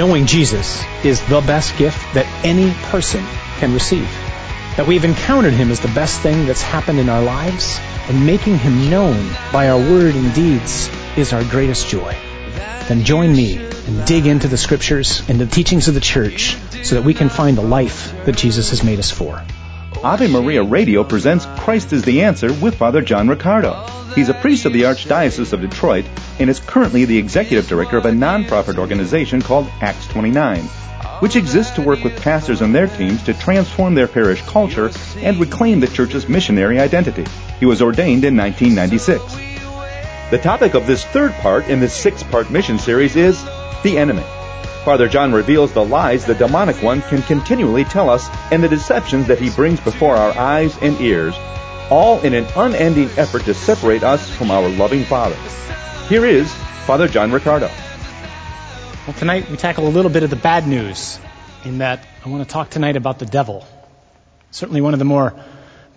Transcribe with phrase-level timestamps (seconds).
[0.00, 3.22] Knowing Jesus is the best gift that any person
[3.58, 4.08] can receive.
[4.78, 8.56] That we've encountered Him is the best thing that's happened in our lives, and making
[8.56, 12.16] Him known by our word and deeds is our greatest joy.
[12.88, 16.94] Then join me and dig into the scriptures and the teachings of the church so
[16.94, 19.44] that we can find the life that Jesus has made us for.
[20.02, 23.84] Ave Maria Radio presents Christ is the Answer with Father John Riccardo.
[24.14, 26.06] He's a priest of the Archdiocese of Detroit
[26.38, 30.62] and is currently the executive director of a nonprofit organization called Acts 29,
[31.20, 35.38] which exists to work with pastors and their teams to transform their parish culture and
[35.38, 37.26] reclaim the church's missionary identity.
[37.58, 40.30] He was ordained in 1996.
[40.30, 43.44] The topic of this third part in this six part mission series is
[43.82, 44.24] the enemy.
[44.84, 49.26] Father John reveals the lies the demonic one can continually tell us and the deceptions
[49.26, 51.34] that he brings before our eyes and ears,
[51.90, 55.36] all in an unending effort to separate us from our loving Father.
[56.08, 56.50] Here is
[56.86, 57.70] Father John Riccardo.
[59.06, 61.18] Well, tonight we tackle a little bit of the bad news
[61.64, 63.66] in that I want to talk tonight about the devil.
[64.50, 65.34] Certainly one of the more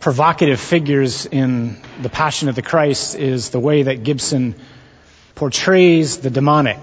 [0.01, 4.55] provocative figures in the Passion of the Christ is the way that Gibson
[5.35, 6.79] portrays the demonic.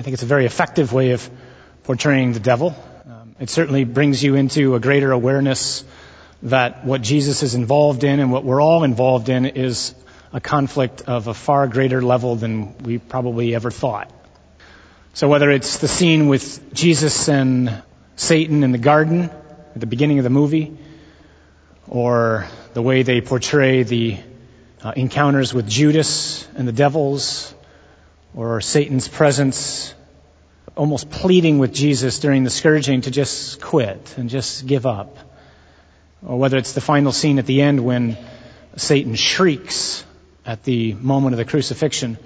[0.00, 1.28] I think it's a very effective way of
[1.82, 2.74] portraying the devil.
[3.04, 5.84] Um, it certainly brings you into a greater awareness
[6.44, 9.94] that what Jesus is involved in and what we're all involved in is
[10.32, 14.10] a conflict of a far greater level than we probably ever thought.
[15.12, 17.82] So whether it's the scene with Jesus and
[18.16, 20.78] Satan in the garden at the beginning of the movie,
[21.88, 24.18] or the way they portray the
[24.82, 27.54] uh, encounters with Judas and the devils,
[28.34, 29.94] or Satan's presence,
[30.76, 35.16] almost pleading with Jesus during the scourging to just quit and just give up.
[36.24, 38.16] Or whether it's the final scene at the end when
[38.76, 40.04] Satan shrieks
[40.46, 42.18] at the moment of the crucifixion.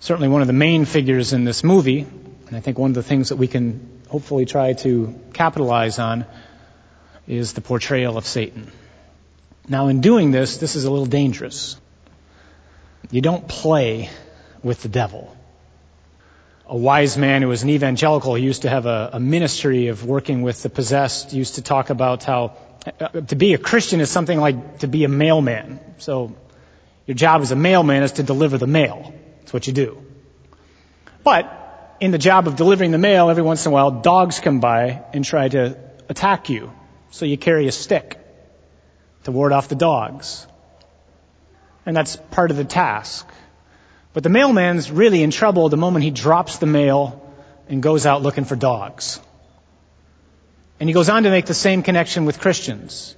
[0.00, 2.06] Certainly one of the main figures in this movie,
[2.46, 6.24] and I think one of the things that we can hopefully try to capitalize on
[7.26, 8.70] is the portrayal of Satan.
[9.68, 11.76] Now in doing this, this is a little dangerous.
[13.10, 14.10] You don't play
[14.62, 15.36] with the devil.
[16.66, 20.04] A wise man who was an evangelical, he used to have a, a ministry of
[20.04, 22.56] working with the possessed, used to talk about how
[23.00, 25.80] uh, to be a Christian is something like to be a mailman.
[25.98, 26.36] So
[27.06, 29.14] your job as a mailman is to deliver the mail.
[29.40, 30.02] That's what you do.
[31.24, 34.60] But in the job of delivering the mail, every once in a while, dogs come
[34.60, 35.76] by and try to
[36.08, 36.72] attack you.
[37.10, 38.18] So you carry a stick
[39.24, 40.46] to ward off the dogs.
[41.86, 43.26] And that's part of the task.
[44.12, 47.24] But the mailman's really in trouble the moment he drops the mail
[47.68, 49.20] and goes out looking for dogs.
[50.80, 53.16] And he goes on to make the same connection with Christians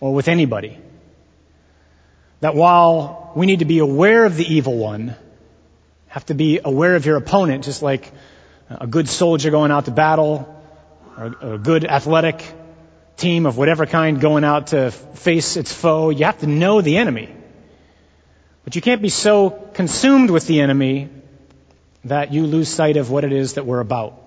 [0.00, 0.78] or with anybody.
[2.40, 5.16] That while we need to be aware of the evil one,
[6.08, 8.12] have to be aware of your opponent, just like
[8.70, 10.54] a good soldier going out to battle,
[11.16, 12.44] or a good athletic
[13.16, 16.10] team of whatever kind going out to face its foe.
[16.10, 17.34] You have to know the enemy.
[18.68, 21.08] But you can't be so consumed with the enemy
[22.04, 24.22] that you lose sight of what it is that we're about.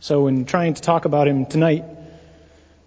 [0.00, 1.84] So in trying to talk about him tonight,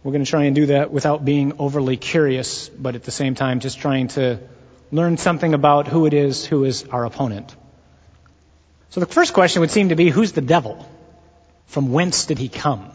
[0.03, 3.35] we're going to try and do that without being overly curious, but at the same
[3.35, 4.41] time just trying to
[4.91, 7.56] learn something about who it is who is our opponent.
[8.90, 10.85] So the first question would seem to be, who's the devil?
[11.68, 12.91] From whence did he come?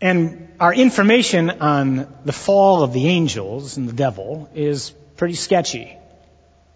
[0.00, 5.98] And our information on the fall of the angels and the devil is pretty sketchy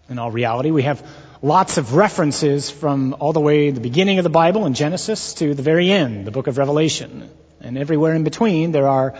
[0.09, 0.71] in all reality.
[0.71, 1.05] We have
[1.41, 5.53] lots of references from all the way the beginning of the Bible in Genesis to
[5.53, 7.29] the very end, the book of Revelation.
[7.61, 9.15] And everywhere in between there are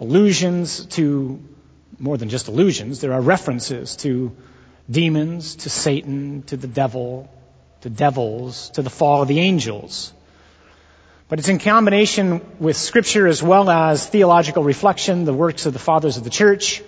[0.00, 1.42] allusions to,
[1.98, 4.34] more than just allusions, there are references to
[4.90, 7.30] demons, to Satan, to the devil,
[7.82, 10.12] to devils, to the fall of the angels.
[11.28, 15.78] But it's in combination with scripture as well as theological reflection, the works of the
[15.78, 16.82] fathers of the church,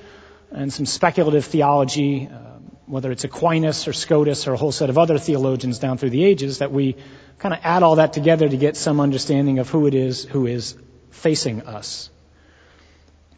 [0.50, 2.51] and some speculative theology, uh,
[2.86, 6.24] whether it's Aquinas or Scotus or a whole set of other theologians down through the
[6.24, 6.96] ages, that we
[7.38, 10.46] kind of add all that together to get some understanding of who it is who
[10.46, 10.76] is
[11.10, 12.10] facing us.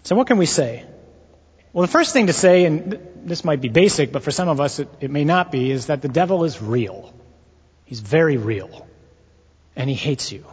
[0.02, 0.84] So what can we say?
[1.72, 4.60] Well, the first thing to say, and this might be basic, but for some of
[4.60, 7.12] us it, it may not be, is that the devil is real.
[7.84, 8.86] He's very real.
[9.74, 10.44] And he hates you.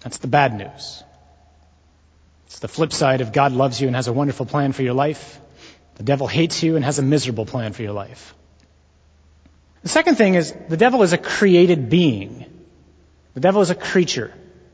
[0.00, 1.02] That's the bad news.
[2.46, 4.94] It's the flip side of God loves you and has a wonderful plan for your
[4.94, 5.38] life.
[5.98, 8.34] The devil hates you and has a miserable plan for your life.
[9.82, 12.46] The second thing is the devil is a created being.
[13.34, 14.32] The devil is a creature.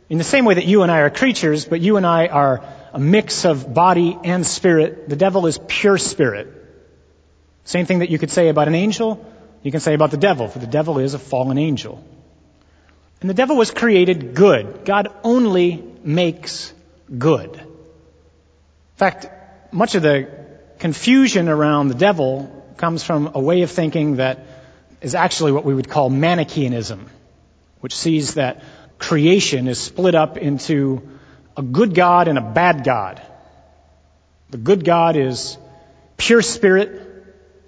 [0.09, 2.63] In the same way that you and I are creatures, but you and I are
[2.93, 6.49] a mix of body and spirit, the devil is pure spirit.
[7.65, 9.25] Same thing that you could say about an angel,
[9.63, 12.05] you can say about the devil, for the devil is a fallen angel.
[13.23, 14.85] And the devil was created good.
[14.85, 16.73] God only makes
[17.17, 17.55] good.
[17.55, 19.27] In fact,
[19.73, 20.44] much of the
[20.79, 24.47] confusion around the devil comes from a way of thinking that
[25.01, 27.09] is actually what we would call Manichaeanism,
[27.81, 28.63] which sees that
[28.99, 31.09] creation is split up into
[31.57, 33.21] a good God and a bad God.
[34.51, 35.59] The good God is
[36.17, 37.03] pure spirit,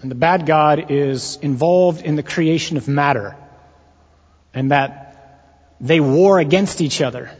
[0.00, 3.36] and the bad God is involved in the creation of matter,
[4.54, 7.30] and that they war against each other.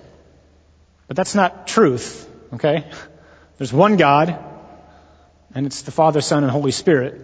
[1.07, 2.85] But that's not truth, okay?
[3.59, 4.39] There's one God,
[5.57, 7.15] and it's the Father, Son, and Holy Spirit.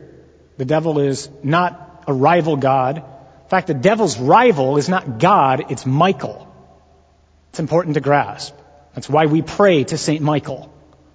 [0.57, 2.97] The devil is not a rival God.
[2.97, 6.51] In fact, the devil's rival is not God, it's Michael.
[7.51, 8.55] It's important to grasp.
[8.95, 10.23] That's why we pray to St.
[10.23, 10.73] Michael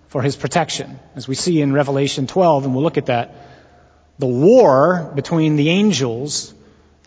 [0.10, 3.34] for his protection, as we see in Revelation 12, and we'll look at that.
[4.20, 6.54] The war between the angels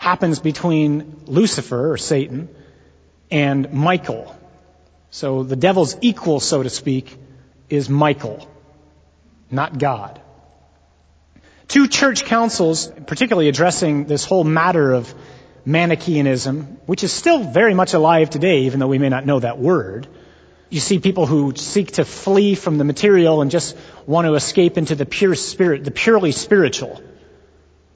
[0.00, 2.48] happens between Lucifer, or Satan,
[3.30, 4.36] and Michael.
[5.12, 7.16] So the devil's equal, so to speak,
[7.68, 8.49] is Michael,
[9.50, 10.20] not God.
[11.68, 15.14] Two church councils, particularly addressing this whole matter of
[15.64, 19.58] Manichaeanism, which is still very much alive today, even though we may not know that
[19.58, 20.08] word.
[20.68, 23.76] You see people who seek to flee from the material and just
[24.06, 27.02] want to escape into the pure spirit, the purely spiritual.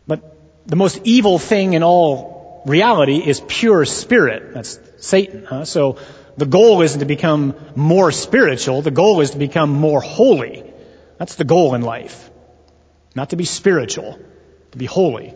[0.07, 0.37] But
[0.67, 4.55] the most evil thing in all reality is pure spirit.
[4.55, 5.45] That's Satan.
[5.45, 5.65] Huh?
[5.65, 5.99] So
[6.37, 8.83] the goal isn't to become more spiritual.
[8.83, 10.74] The goal is to become more holy.
[11.19, 12.31] That's the goal in life.
[13.15, 14.19] Not to be spiritual,
[14.73, 15.35] to be holy.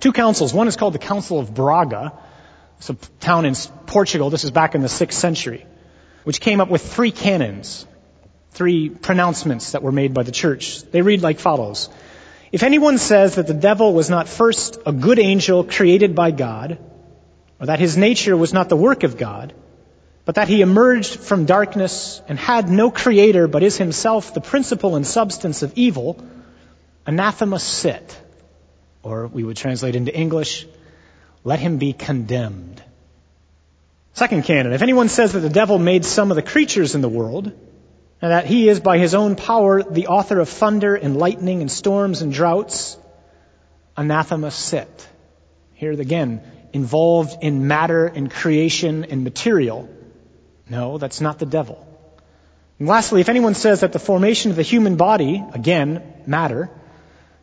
[0.00, 0.52] Two councils.
[0.52, 2.12] One is called the Council of Braga.
[2.78, 3.54] It's a town in
[3.86, 4.30] Portugal.
[4.30, 5.64] This is back in the 6th century,
[6.24, 7.86] which came up with three canons,
[8.50, 10.82] three pronouncements that were made by the church.
[10.82, 11.88] They read like follows.
[12.52, 16.78] If anyone says that the devil was not first a good angel created by God,
[17.60, 19.54] or that his nature was not the work of God,
[20.26, 24.96] but that he emerged from darkness and had no creator but is himself the principle
[24.96, 26.22] and substance of evil,
[27.06, 28.20] anathema sit.
[29.04, 30.66] Or we would translate into English,
[31.44, 32.82] let him be condemned.
[34.14, 37.08] Second canon, if anyone says that the devil made some of the creatures in the
[37.08, 37.52] world,
[38.20, 41.70] and that he is by his own power the author of thunder and lightning and
[41.70, 42.96] storms and droughts,
[43.96, 45.08] anathema sit.
[45.74, 46.42] Here again,
[46.72, 49.88] involved in matter and creation and material.
[50.68, 51.86] No, that's not the devil.
[52.78, 56.70] And lastly, if anyone says that the formation of the human body, again, matter,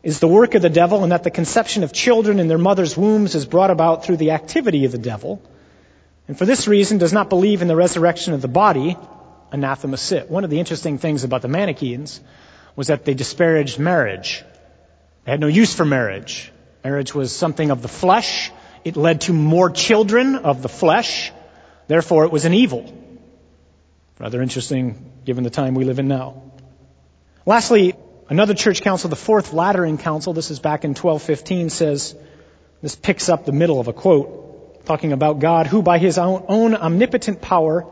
[0.04, 2.98] is the work of the devil and that the conception of children in their mother's
[2.98, 5.42] wombs is brought about through the activity of the devil,
[6.28, 8.98] and for this reason does not believe in the resurrection of the body,
[9.52, 10.30] anathema sit.
[10.30, 12.22] One of the interesting things about the Manichaeans
[12.75, 14.44] was that they disparaged marriage.
[15.25, 16.52] They had no use for marriage.
[16.84, 18.52] Marriage was something of the flesh.
[18.84, 21.31] It led to more children of the flesh.
[21.88, 22.92] Therefore, it was an evil.
[24.24, 26.44] Rather interesting given the time we live in now.
[27.46, 27.94] Lastly,
[28.30, 32.16] another church council, the Fourth Lateran Council, this is back in 1215, says,
[32.81, 36.74] this picks up the middle of a quote, talking about God, who by his own,
[36.74, 37.86] omnipotent power,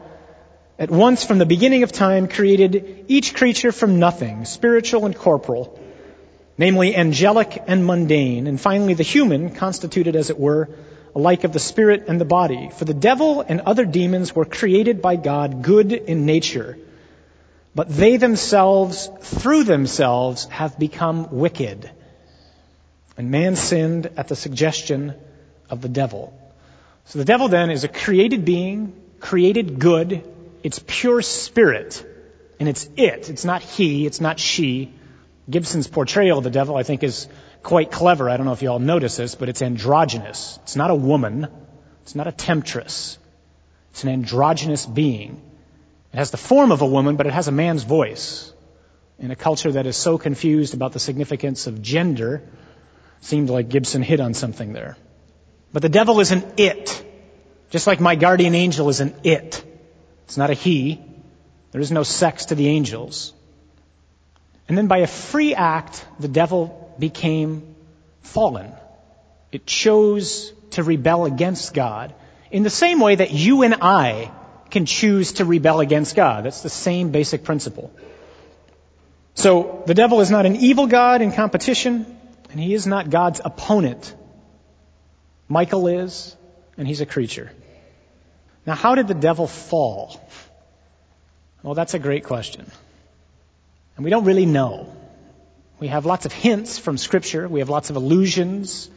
[0.79, 5.77] at once from the beginning of time created each creature from nothing, spiritual and corporal,
[6.57, 10.69] namely angelic and mundane, and finally the human, constituted as it were
[11.15, 12.69] alike of the spirit and the body.
[12.75, 16.77] For the devil and other demons were created by God good in nature,
[17.73, 21.89] but they themselves, through themselves, have become wicked.
[23.17, 25.13] And man sinned at the suggestion
[25.69, 26.37] of the devil.
[27.05, 30.23] So the devil then is a created being, created good,
[30.63, 32.05] it's pure spirit,
[32.59, 33.29] and it's it.
[33.29, 34.93] It's not he, it's not she.
[35.49, 37.27] Gibson's portrayal of the devil, I think, is
[37.63, 38.29] quite clever.
[38.29, 40.59] I don't know if you all notice this, but it's androgynous.
[40.63, 41.47] It's not a woman.
[42.03, 43.17] It's not a temptress.
[43.91, 45.41] It's an androgynous being.
[46.13, 48.51] It has the form of a woman, but it has a man's voice.
[49.19, 52.41] In a culture that is so confused about the significance of gender,
[53.21, 54.97] seemed like Gibson hit on something there.
[55.71, 57.05] But the devil is an it.
[57.69, 59.63] Just like my guardian angel is an it.
[60.25, 60.99] It's not a he.
[61.71, 63.33] There is no sex to the angels.
[64.67, 67.75] And then by a free act, the devil became
[68.21, 68.71] fallen.
[69.51, 72.13] It chose to rebel against God
[72.49, 74.31] in the same way that you and I
[74.69, 76.45] can choose to rebel against God.
[76.45, 77.91] That's the same basic principle.
[79.33, 82.05] So the devil is not an evil God in competition,
[82.51, 84.13] and he is not God's opponent.
[85.49, 86.35] Michael is,
[86.77, 87.51] and he's a creature.
[88.65, 90.21] Now, how did the devil fall?
[91.63, 92.69] Well, that's a great question.
[93.95, 94.95] And we don't really know.
[95.81, 97.47] We have lots of hints from Scripture.
[97.47, 98.87] We have lots of allusions,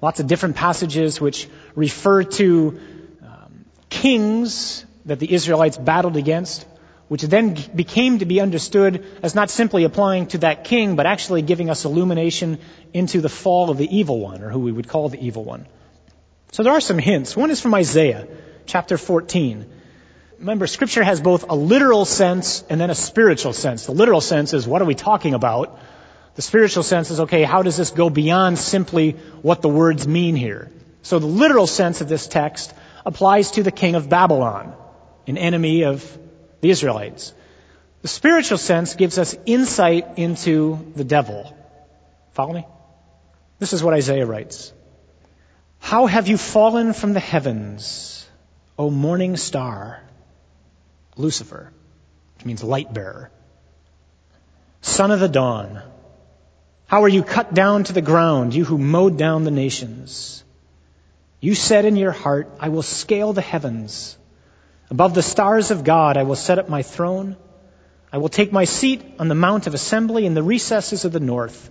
[0.00, 2.78] lots of different passages which refer to
[3.20, 3.48] uh,
[3.90, 6.64] kings that the Israelites battled against,
[7.08, 11.42] which then became to be understood as not simply applying to that king, but actually
[11.42, 12.60] giving us illumination
[12.94, 15.66] into the fall of the evil one, or who we would call the evil one.
[16.52, 17.36] So there are some hints.
[17.36, 18.28] One is from Isaiah,
[18.64, 19.68] chapter 14.
[20.38, 23.86] Remember, scripture has both a literal sense and then a spiritual sense.
[23.86, 25.80] The literal sense is, what are we talking about?
[26.38, 30.36] The spiritual sense is, okay, how does this go beyond simply what the words mean
[30.36, 30.70] here?
[31.02, 32.72] So the literal sense of this text
[33.04, 34.72] applies to the king of Babylon,
[35.26, 36.16] an enemy of
[36.60, 37.34] the Israelites.
[38.02, 41.56] The spiritual sense gives us insight into the devil.
[42.34, 42.66] Follow me?
[43.58, 44.72] This is what Isaiah writes.
[45.80, 48.24] How have you fallen from the heavens,
[48.78, 50.04] O morning star,
[51.16, 51.72] Lucifer,
[52.36, 53.32] which means light bearer,
[54.82, 55.82] son of the dawn?
[56.88, 60.42] How are you cut down to the ground, you who mowed down the nations?
[61.38, 64.16] You said in your heart, I will scale the heavens.
[64.88, 67.36] Above the stars of God, I will set up my throne.
[68.10, 71.20] I will take my seat on the mount of assembly in the recesses of the
[71.20, 71.68] north.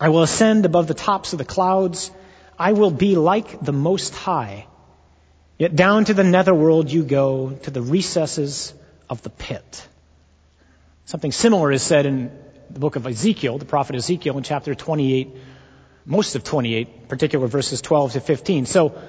[0.00, 2.10] I will ascend above the tops of the clouds.
[2.58, 4.66] I will be like the Most High.
[5.56, 8.74] Yet down to the netherworld you go, to the recesses
[9.08, 9.86] of the pit.
[11.04, 12.32] Something similar is said in
[12.70, 15.34] the book of Ezekiel, the prophet Ezekiel in chapter 28,
[16.04, 18.66] most of 28, particular verses 12 to 15.
[18.66, 19.00] So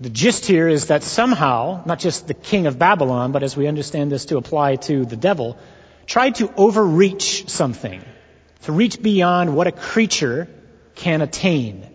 [0.00, 3.66] the gist here is that somehow, not just the king of Babylon, but as we
[3.66, 5.58] understand this to apply to the devil,
[6.06, 8.02] tried to overreach something,
[8.62, 10.48] to reach beyond what a creature
[10.94, 11.88] can attain,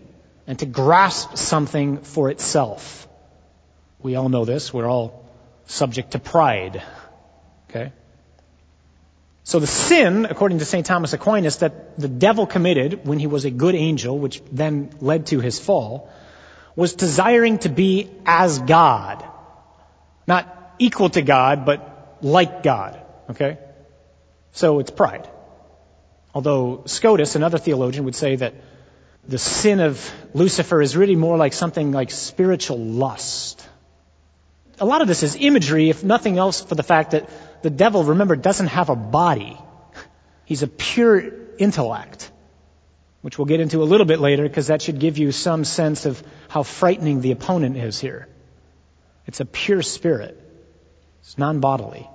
[0.46, 3.08] and to grasp something for itself.
[4.00, 4.72] We all know this.
[4.72, 5.24] We're all
[5.66, 6.82] subject to pride.
[7.70, 7.92] Okay?
[9.44, 10.86] So the sin, according to St.
[10.86, 15.26] Thomas Aquinas, that the devil committed when he was a good angel, which then led
[15.26, 16.10] to his fall,
[16.76, 19.24] was desiring to be as God.
[20.26, 23.00] Not equal to God, but like God.
[23.30, 23.58] Okay?
[24.52, 25.28] So it's pride.
[26.34, 28.54] Although Scotus, another theologian, would say that
[29.26, 33.66] the sin of Lucifer is really more like something like spiritual lust.
[34.82, 37.30] A lot of this is imagery, if nothing else, for the fact that
[37.62, 39.56] the devil, remember, doesn't have a body.
[40.44, 41.22] He's a pure
[41.56, 42.32] intellect
[43.20, 46.06] which we'll get into a little bit later because that should give you some sense
[46.06, 48.26] of how frightening the opponent is here.
[49.26, 50.36] It's a pure spirit.
[51.20, 52.08] It's non-bodily.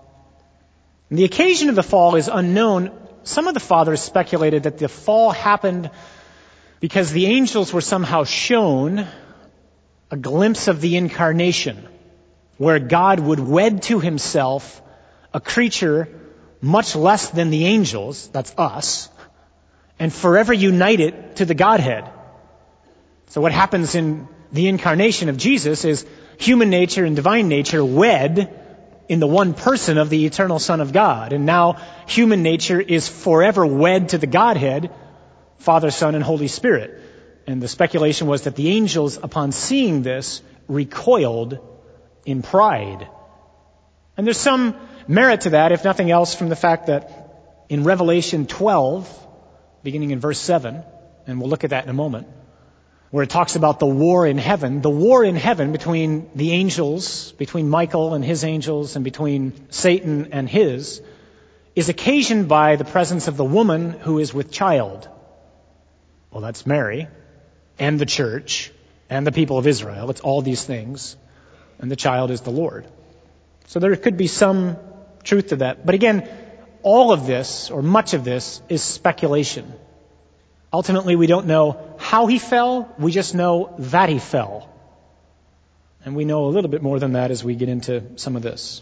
[1.09, 2.91] The occasion of the fall is unknown.
[3.23, 5.89] Some of the fathers speculated that the fall happened
[6.81, 9.07] because the angels were somehow shown
[10.11, 11.87] a glimpse of the incarnation
[12.57, 14.81] where God would wed to himself
[15.33, 16.09] a creature
[16.61, 19.09] much less than the angels, that's us,
[19.99, 22.09] and forever unite it to the Godhead.
[23.27, 26.05] So what happens in the incarnation of Jesus is
[26.37, 28.63] human nature and divine nature wed
[29.09, 31.33] in the one person of the eternal Son of God.
[31.33, 34.91] And now human nature is forever wed to the Godhead,
[35.59, 37.01] Father, Son, and Holy Spirit.
[37.45, 41.59] And the speculation was that the angels, upon seeing this, recoiled
[42.27, 43.07] in pride.
[44.17, 44.75] And there's some
[45.07, 49.27] merit to that, if nothing else, from the fact that in Revelation 12,
[49.81, 50.83] beginning in verse 7,
[51.25, 52.27] and we'll look at that in a moment,
[53.11, 54.81] where it talks about the war in heaven.
[54.81, 60.33] The war in heaven between the angels, between Michael and his angels, and between Satan
[60.33, 61.01] and his,
[61.75, 65.07] is occasioned by the presence of the woman who is with child.
[66.31, 67.07] Well, that's Mary,
[67.79, 68.71] and the church,
[69.09, 70.09] and the people of Israel.
[70.09, 71.15] It's all these things.
[71.79, 72.87] And the child is the Lord.
[73.67, 74.77] So there could be some
[75.23, 75.85] truth to that.
[75.85, 76.27] But again,
[76.83, 79.73] all of this, or much of this, is speculation.
[80.71, 84.69] Ultimately, we don't know how he fell, we just know that he fell.
[86.05, 88.41] And we know a little bit more than that as we get into some of
[88.41, 88.81] this.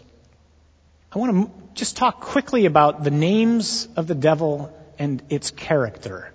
[1.12, 6.32] I want to just talk quickly about the names of the devil and its character.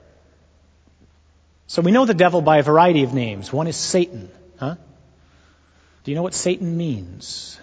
[1.68, 3.54] So we know the devil by a variety of names.
[3.54, 4.76] One is Satan, huh?
[6.04, 7.60] Do you know what Satan means?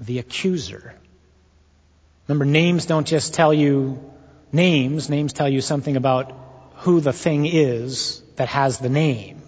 [0.00, 0.94] The accuser.
[2.26, 4.02] Remember, names don't just tell you
[4.52, 6.32] names, names tell you something about
[6.76, 9.42] who the thing is that has the name.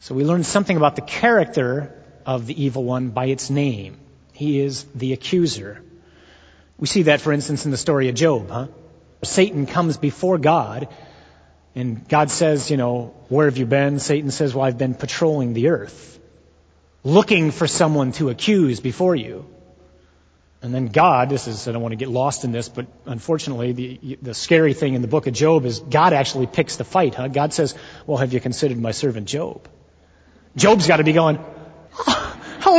[0.00, 1.94] So we learn something about the character
[2.26, 3.98] of the evil one by its name.
[4.32, 5.82] He is the accuser.
[6.78, 8.68] We see that, for instance, in the story of Job, huh?
[9.22, 10.88] Satan comes before God,
[11.74, 13.98] and God says, you know, where have you been?
[13.98, 16.20] Satan says, well, I've been patrolling the earth,
[17.02, 19.46] looking for someone to accuse before you.
[20.60, 23.72] And then God, this is, I don't want to get lost in this, but unfortunately,
[23.72, 27.16] the, the scary thing in the book of Job is God actually picks the fight,
[27.16, 27.28] huh?
[27.28, 27.74] God says,
[28.06, 29.66] well, have you considered my servant Job?
[30.54, 31.38] Job's got to be going,
[31.98, 32.72] oh, how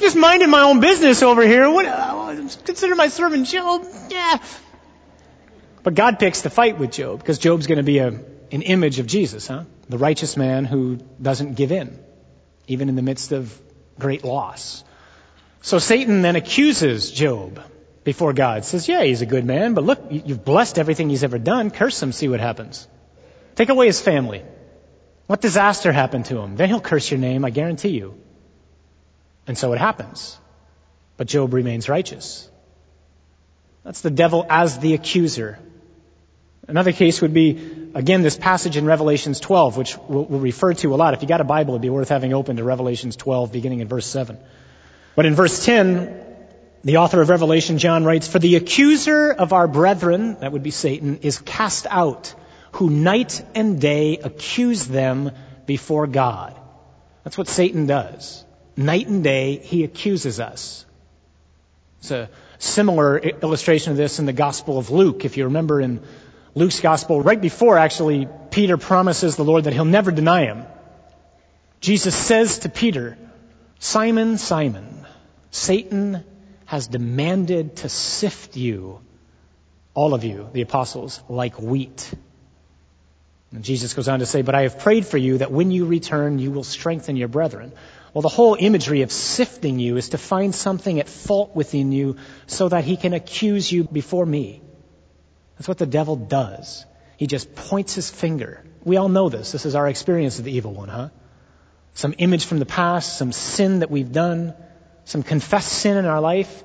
[0.00, 1.70] just minding my own business over here.
[1.70, 3.86] What, uh, consider my servant Job.
[4.10, 4.38] Yeah.
[5.82, 8.98] But God picks the fight with Job because Job's going to be a, an image
[8.98, 9.64] of Jesus, huh?
[9.88, 11.98] The righteous man who doesn't give in,
[12.66, 13.60] even in the midst of
[13.98, 14.84] great loss.
[15.62, 17.60] So Satan then accuses Job
[18.04, 18.64] before God.
[18.64, 21.70] Says, yeah, he's a good man, but look, you've blessed everything he's ever done.
[21.70, 22.86] Curse him, see what happens.
[23.56, 24.42] Take away his family.
[25.26, 26.56] What disaster happened to him?
[26.56, 28.18] Then he'll curse your name, I guarantee you.
[29.46, 30.38] And so it happens.
[31.16, 32.48] But Job remains righteous.
[33.84, 35.58] That's the devil as the accuser.
[36.70, 40.94] Another case would be, again, this passage in Revelations 12, which we'll, we'll refer to
[40.94, 41.14] a lot.
[41.14, 43.88] If you got a Bible, it'd be worth having open to Revelations 12, beginning in
[43.88, 44.38] verse 7.
[45.16, 46.30] But in verse 10,
[46.84, 50.70] the author of Revelation, John writes, For the accuser of our brethren, that would be
[50.70, 52.34] Satan, is cast out,
[52.72, 55.32] who night and day accuse them
[55.66, 56.56] before God.
[57.24, 58.44] That's what Satan does.
[58.76, 60.86] Night and day, he accuses us.
[61.98, 65.24] It's a similar illustration of this in the Gospel of Luke.
[65.24, 66.00] If you remember in
[66.54, 70.64] Luke's Gospel, right before actually Peter promises the Lord that he'll never deny him,
[71.80, 73.16] Jesus says to Peter,
[73.78, 75.06] Simon, Simon,
[75.50, 76.24] Satan
[76.66, 79.00] has demanded to sift you,
[79.94, 82.12] all of you, the apostles, like wheat.
[83.52, 85.86] And Jesus goes on to say, But I have prayed for you that when you
[85.86, 87.72] return, you will strengthen your brethren.
[88.12, 92.16] Well, the whole imagery of sifting you is to find something at fault within you
[92.46, 94.62] so that he can accuse you before me.
[95.60, 96.86] That's what the devil does.
[97.18, 98.64] He just points his finger.
[98.82, 99.52] We all know this.
[99.52, 101.10] This is our experience of the evil one, huh?
[101.92, 104.54] Some image from the past, some sin that we've done,
[105.04, 106.64] some confessed sin in our life,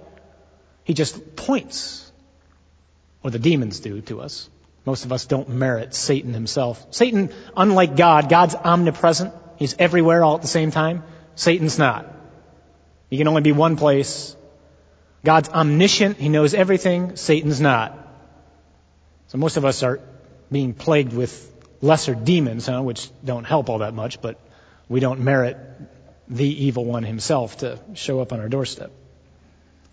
[0.85, 2.09] he just points,
[3.21, 4.49] or the demons do to us.
[4.85, 6.87] Most of us don't merit Satan himself.
[6.91, 9.33] Satan, unlike God, God's omnipresent.
[9.57, 11.03] He's everywhere all at the same time.
[11.35, 12.15] Satan's not.
[13.09, 14.37] He can only be one place.
[15.25, 16.15] God's omniscient.
[16.15, 17.17] He knows everything.
[17.17, 18.03] Satan's not.
[19.27, 19.99] So most of us are
[20.51, 24.39] being plagued with lesser demons, huh, which don't help all that much, but
[24.87, 25.57] we don't merit
[26.27, 28.91] the evil one himself to show up on our doorstep.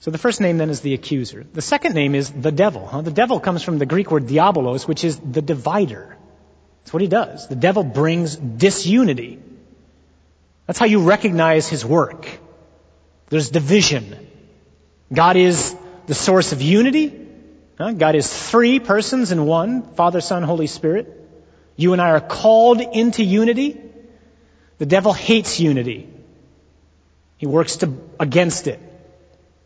[0.01, 1.45] So the first name then is the accuser.
[1.53, 2.87] The second name is the devil.
[2.87, 3.03] Huh?
[3.03, 6.17] The devil comes from the Greek word diabolos, which is the divider.
[6.81, 7.47] That's what he does.
[7.47, 9.39] The devil brings disunity.
[10.67, 12.27] That's how you recognize his work.
[13.29, 14.29] There's division.
[15.13, 17.22] God is the source of unity.
[17.91, 21.19] God is three persons in one, Father, Son, Holy Spirit.
[21.75, 23.81] You and I are called into unity.
[24.79, 26.09] The devil hates unity.
[27.39, 28.79] He works to, against it.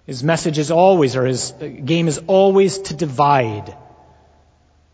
[0.06, 3.76] His message is always, or his game is always to divide.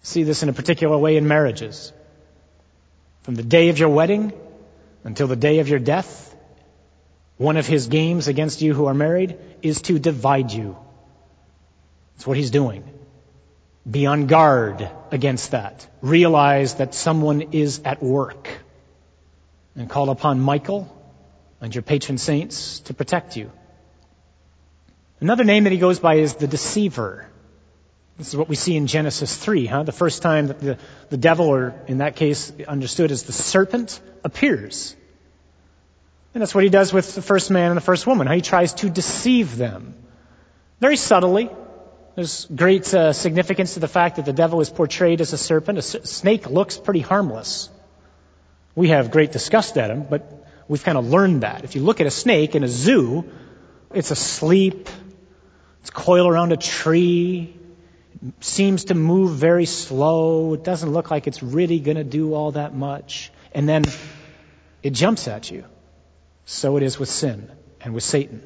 [0.02, 1.92] See this in a particular way in marriages.
[3.22, 4.32] From the day of your wedding
[5.04, 6.34] until the day of your death,
[7.36, 10.76] one of his games against you who are married is to divide you.
[12.14, 12.84] That's what he's doing.
[13.90, 15.86] Be on guard against that.
[16.00, 18.48] Realize that someone is at work.
[19.74, 20.94] And call upon Michael
[21.60, 23.50] and your patron saints to protect you.
[25.20, 27.26] Another name that he goes by is the deceiver.
[28.18, 29.82] This is what we see in Genesis 3, huh?
[29.84, 30.78] The first time that the,
[31.10, 34.94] the devil, or in that case understood as the serpent, appears.
[36.34, 38.42] And that's what he does with the first man and the first woman, how he
[38.42, 39.94] tries to deceive them.
[40.80, 41.50] Very subtly.
[42.14, 45.78] There's great uh, significance to the fact that the devil is portrayed as a serpent.
[45.78, 47.70] A snake looks pretty harmless.
[48.74, 51.64] We have great disgust at him, but We've kind of learned that.
[51.64, 53.30] If you look at a snake in a zoo,
[53.92, 54.88] it's asleep,
[55.80, 57.54] it's coiled around a tree,
[58.26, 62.32] it seems to move very slow, it doesn't look like it's really going to do
[62.32, 63.84] all that much, and then
[64.82, 65.64] it jumps at you.
[66.46, 67.50] So it is with sin
[67.82, 68.42] and with Satan.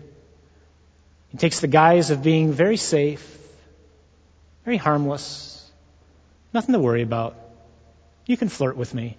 [1.29, 3.38] He takes the guise of being very safe,
[4.66, 5.70] very harmless,
[6.52, 7.38] nothing to worry about.
[8.26, 9.16] You can flirt with me.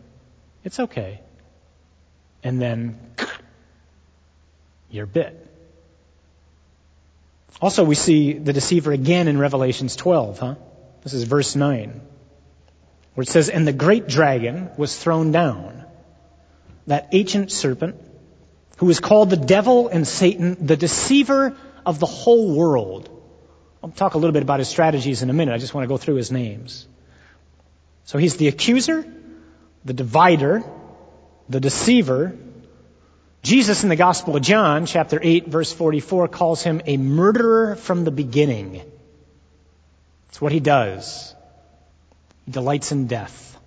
[0.64, 1.22] It's okay
[2.44, 2.98] and then
[4.90, 5.44] you're bit.
[7.62, 10.56] Also, we see the deceiver again in Revelations 12, huh?
[11.04, 12.02] This is verse 9,
[13.16, 15.84] where it says, And the great dragon was thrown down,
[16.86, 17.96] that ancient serpent,
[18.78, 23.10] who is called the devil and Satan, the deceiver of the whole world.
[23.84, 25.54] I'll talk a little bit about his strategies in a minute.
[25.54, 26.88] I just want to go through his names.
[28.06, 29.06] So he's the accuser,
[29.86, 30.64] the divider,
[31.50, 32.36] the deceiver,
[33.48, 38.04] Jesus in the Gospel of John, chapter 8, verse 44, calls him a murderer from
[38.04, 38.82] the beginning.
[40.28, 41.34] It's what he does.
[42.46, 43.58] He delights in death.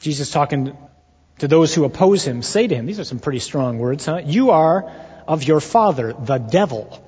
[0.00, 0.76] Jesus talking
[1.38, 4.20] to those who oppose him, say to him, these are some pretty strong words, huh?
[4.24, 4.92] You are
[5.26, 7.02] of your father, the devil,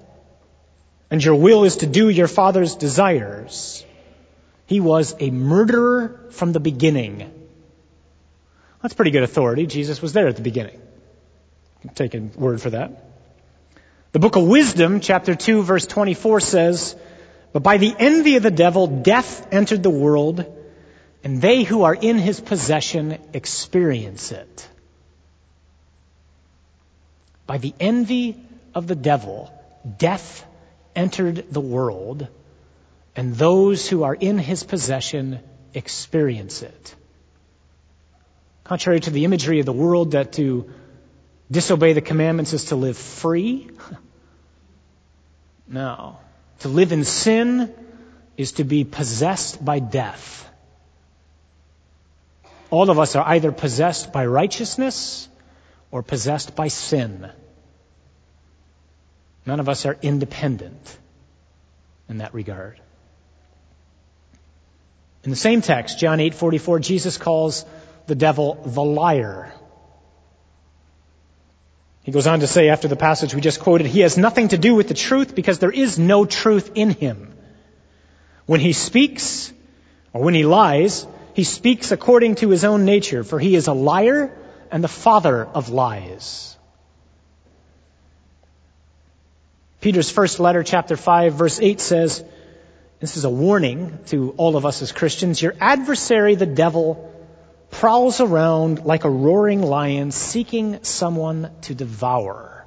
[1.15, 3.87] and your will is to do your father's desires.
[4.67, 7.31] He was a murderer from the beginning.
[8.83, 9.67] That's pretty good authority.
[9.67, 10.81] Jesus was there at the beginning.
[11.95, 13.05] Take a word for that.
[14.11, 16.97] The book of Wisdom, chapter 2, verse 24 says,
[17.53, 20.45] But by the envy of the devil, death entered the world,
[21.23, 24.69] and they who are in his possession experience it.
[27.47, 29.53] By the envy of the devil,
[29.97, 30.45] death
[30.95, 32.29] entered the world,
[33.17, 35.41] and those who are in his possession
[35.73, 36.95] experience it.
[38.65, 40.71] Contrary to the imagery of the world that to
[41.51, 43.71] disobey the commandments is to live free,
[45.69, 46.19] no.
[46.61, 47.75] To live in sin
[48.37, 50.49] is to be possessed by death.
[52.71, 55.29] All of us are either possessed by righteousness
[55.91, 57.31] or possessed by sin.
[59.47, 60.99] None of us are independent
[62.09, 62.81] in that regard.
[65.23, 67.65] In the same text, John 8:44, Jesus calls
[68.07, 69.53] the devil the liar.
[72.03, 74.59] He goes on to say after the passage we just quoted, he has nothing to
[74.59, 77.35] do with the truth because there is no truth in him.
[78.45, 79.51] When he speaks,
[80.13, 83.73] or when he lies, he speaks according to his own nature, for he is a
[83.73, 84.37] liar
[84.71, 86.59] and the father of lies.
[89.85, 92.25] Peter's first letter, chapter 5, verse 8 says,
[93.01, 97.13] this is a warning to all of us as Christians, your adversary, the devil,
[97.71, 102.65] prowls around like a roaring lion seeking someone to devour.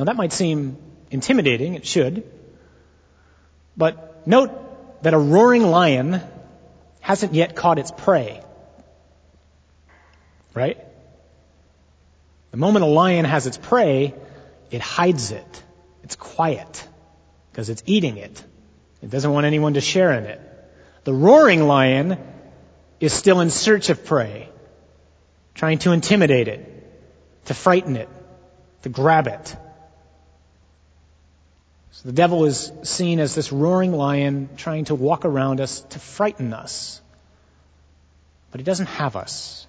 [0.00, 0.76] Now that might seem
[1.12, 2.28] intimidating, it should.
[3.76, 4.50] But note
[5.04, 6.20] that a roaring lion
[7.00, 8.42] hasn't yet caught its prey.
[10.54, 10.76] Right?
[12.50, 14.14] The moment a lion has its prey,
[14.72, 15.62] it hides it.
[16.02, 16.88] It's quiet
[17.50, 18.42] because it's eating it.
[19.02, 20.40] It doesn't want anyone to share in it.
[21.04, 22.18] The roaring lion
[22.98, 24.48] is still in search of prey,
[25.54, 28.08] trying to intimidate it, to frighten it,
[28.82, 29.56] to grab it.
[31.90, 35.98] So the devil is seen as this roaring lion trying to walk around us to
[35.98, 37.00] frighten us.
[38.50, 39.66] But he doesn't have us.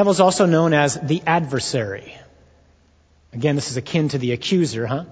[0.00, 2.16] Devil is also known as the adversary.
[3.34, 5.04] Again, this is akin to the accuser, huh?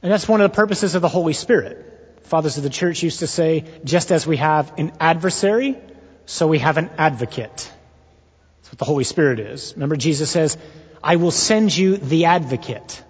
[0.00, 2.20] And that's one of the purposes of the Holy Spirit.
[2.22, 5.76] Fathers of the church used to say, just as we have an adversary,
[6.24, 7.50] so we have an advocate.
[7.56, 9.72] That's what the Holy Spirit is.
[9.74, 10.56] Remember, Jesus says,
[11.02, 13.02] I will send you the advocate.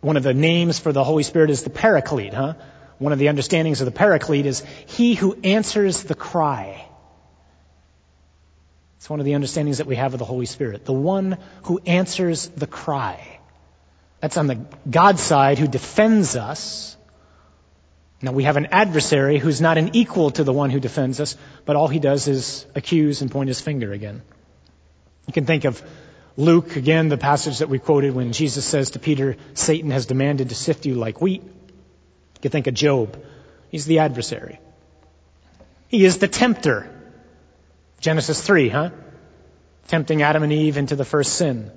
[0.00, 2.54] One of the names for the Holy Spirit is the paraclete, huh?
[2.96, 6.83] One of the understandings of the paraclete is he who answers the cry.
[9.04, 10.86] It's one of the understandings that we have of the Holy Spirit.
[10.86, 13.38] The one who answers the cry.
[14.20, 16.96] That's on the God side who defends us
[18.24, 21.36] now we have an adversary who's not an equal to the one who defends us,
[21.66, 24.22] but all he does is accuse and point his finger again.
[25.26, 25.82] You can think of
[26.38, 30.48] Luke, again, the passage that we quoted when Jesus says to Peter, Satan has demanded
[30.48, 31.42] to sift you like wheat.
[31.42, 33.22] You can think of Job.
[33.70, 34.58] He's the adversary.
[35.88, 36.88] He is the tempter.
[38.04, 38.90] Genesis 3, huh?
[39.88, 41.70] Tempting Adam and Eve into the first sin.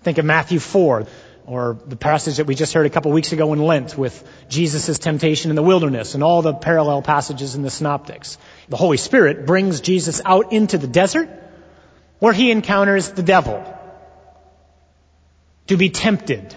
[0.00, 1.06] Think of Matthew 4
[1.46, 4.98] or the passage that we just heard a couple weeks ago in Lent with Jesus'
[4.98, 8.38] temptation in the wilderness and all the parallel passages in the synoptics.
[8.70, 11.28] The Holy Spirit brings Jesus out into the desert
[12.20, 13.62] where he encounters the devil
[15.66, 16.56] to be tempted.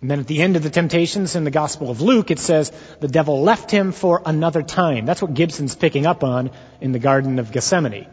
[0.00, 2.70] And then at the end of the temptations in the Gospel of Luke, it says
[3.00, 5.06] the devil left him for another time.
[5.06, 8.06] That's what Gibson's picking up on in the Garden of Gethsemane.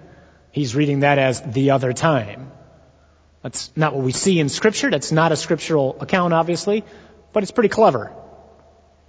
[0.51, 2.51] He's reading that as the other time.
[3.41, 4.89] That's not what we see in Scripture.
[4.89, 6.85] That's not a scriptural account, obviously,
[7.33, 8.13] but it's pretty clever.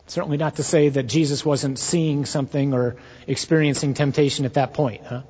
[0.06, 5.02] Certainly not to say that Jesus wasn't seeing something or experiencing temptation at that point,
[5.06, 5.22] huh?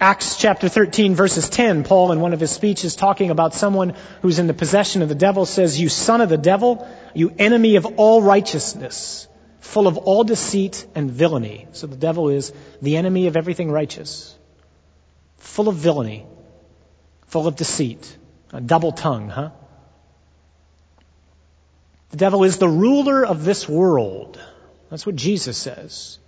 [0.00, 4.38] Acts chapter 13 verses 10, Paul in one of his speeches talking about someone who's
[4.38, 7.86] in the possession of the devil says, You son of the devil, you enemy of
[7.96, 9.28] all righteousness,
[9.60, 11.68] full of all deceit and villainy.
[11.72, 12.52] So the devil is
[12.82, 14.36] the enemy of everything righteous,
[15.38, 16.26] full of villainy
[17.34, 18.16] full of deceit,
[18.52, 19.50] a double tongue, huh?
[22.10, 24.38] The devil is the ruler of this world.
[24.88, 26.20] That's what Jesus says.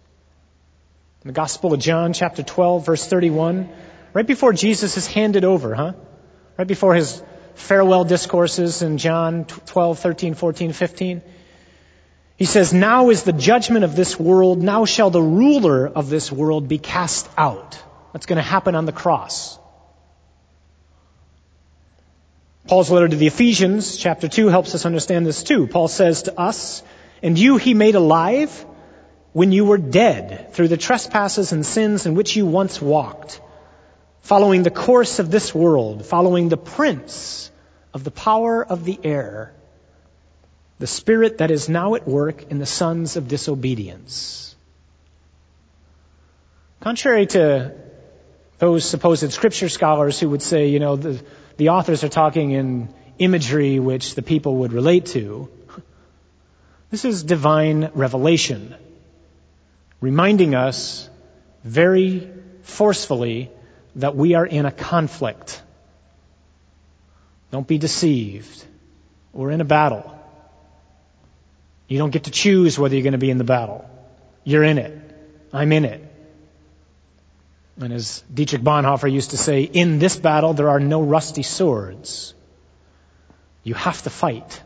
[1.27, 3.69] In the Gospel of John, chapter 12, verse 31,
[4.13, 5.95] right before Jesus is handed over, huh?
[6.57, 7.21] Right before his
[7.57, 11.23] farewell discourses in John 12, 13, 14, 15,
[12.37, 14.63] He says, Now is the judgment of this world.
[14.63, 17.77] Now shall the ruler of this world be cast out.
[18.13, 19.59] That's going to happen on the cross.
[22.69, 25.67] Paul's letter to the Ephesians, chapter 2, helps us understand this too.
[25.67, 26.85] Paul says to us,
[27.21, 28.65] And you he made alive
[29.37, 33.39] when you were dead through the trespasses and sins in which you once walked,
[34.23, 37.51] following the course of this world, following the prince
[37.93, 39.53] of the power of the air,
[40.79, 44.57] the spirit that is now at work in the sons of disobedience.
[46.81, 47.75] Contrary to
[48.57, 51.23] those supposed scripture scholars who would say, you know, the,
[51.59, 55.51] the authors are talking in imagery which the people would relate to.
[56.91, 58.75] This is divine revelation,
[60.07, 61.11] reminding us
[61.65, 62.31] very
[62.63, 63.51] forcefully
[63.97, 65.61] that we are in a conflict.
[67.51, 68.65] Don't be deceived.
[69.33, 70.05] We're in a battle.
[71.89, 73.85] You don't get to choose whether you're going to be in the battle.
[74.45, 74.95] You're in it.
[75.53, 76.03] I'm in it.
[77.81, 82.33] And as Dietrich Bonhoeffer used to say, in this battle there are no rusty swords.
[83.65, 84.63] You have to fight.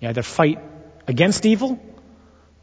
[0.00, 0.58] You either fight
[1.08, 1.80] against evil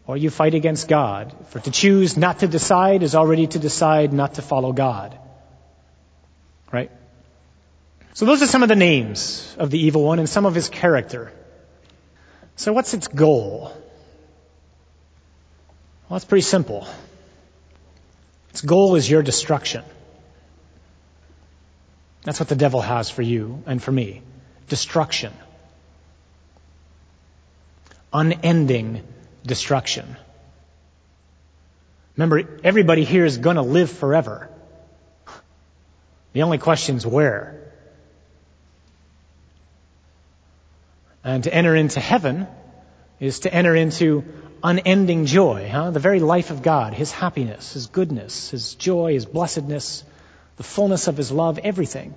[0.09, 1.35] or you fight against God.
[1.49, 5.15] For to choose not to decide is already to decide not to follow God.
[6.71, 6.89] Right?
[8.15, 10.67] So those are some of the names of the evil one and some of his
[10.67, 11.31] character.
[12.55, 13.71] So what's its goal?
[16.09, 16.87] Well, it's pretty simple.
[18.49, 19.83] Its goal is your destruction.
[22.23, 24.23] That's what the devil has for you and for me.
[24.69, 25.33] Destruction.
[28.11, 29.03] Unending
[29.45, 30.17] destruction.
[32.15, 34.49] Remember, everybody here is going to live forever.
[36.33, 37.71] The only question is where.
[41.23, 42.47] And to enter into heaven
[43.19, 44.25] is to enter into
[44.63, 45.91] unending joy, huh?
[45.91, 50.03] The very life of God, His happiness, His goodness, His joy, His blessedness,
[50.57, 52.13] the fullness of His love, everything.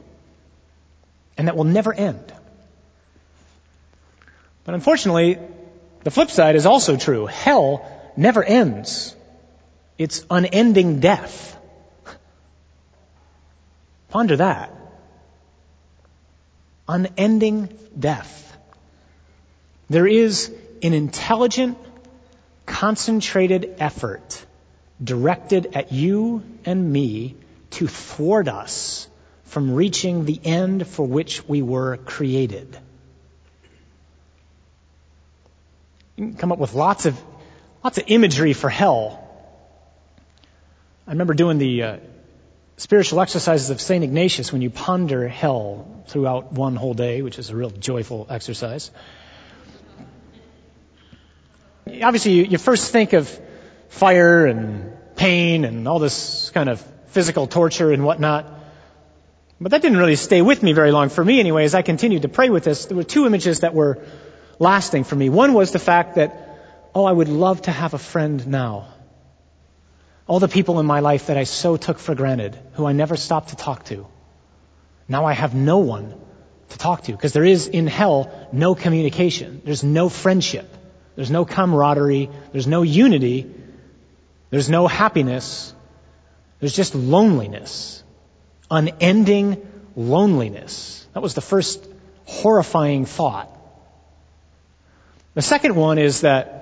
[1.38, 2.32] And that will never end.
[4.64, 5.38] But unfortunately,
[6.04, 7.26] the flip side is also true.
[7.26, 7.86] Hell
[8.16, 9.14] never ends.
[9.98, 11.56] It's unending death.
[14.08, 14.74] Ponder that.
[16.88, 18.56] Unending death.
[19.88, 21.78] There is an intelligent
[22.66, 24.44] concentrated effort
[25.02, 27.36] directed at you and me
[27.70, 29.08] to thwart us
[29.44, 32.78] from reaching the end for which we were created.
[36.16, 37.20] You can come up with lots of,
[37.82, 39.18] lots of imagery for hell.
[41.06, 41.96] I remember doing the uh,
[42.76, 44.04] spiritual exercises of St.
[44.04, 48.90] Ignatius when you ponder hell throughout one whole day, which is a real joyful exercise
[52.02, 53.40] obviously you, you first think of
[53.88, 58.60] fire and pain and all this kind of physical torture and whatnot.
[59.60, 61.08] But that didn't really stay with me very long.
[61.08, 63.74] For me, anyway, as I continued to pray with this, there were two images that
[63.74, 64.04] were
[64.58, 65.28] lasting for me.
[65.28, 66.58] One was the fact that,
[66.94, 68.88] oh, I would love to have a friend now.
[70.26, 73.16] All the people in my life that I so took for granted, who I never
[73.16, 74.06] stopped to talk to.
[75.08, 76.14] Now I have no one
[76.70, 79.60] to talk to, because there is in hell no communication.
[79.64, 80.68] There's no friendship.
[81.16, 82.30] There's no camaraderie.
[82.52, 83.52] There's no unity.
[84.50, 85.74] There's no happiness.
[86.60, 88.02] There's just loneliness.
[88.70, 91.06] Unending loneliness.
[91.12, 91.86] That was the first
[92.24, 93.50] horrifying thought.
[95.34, 96.58] The second one is that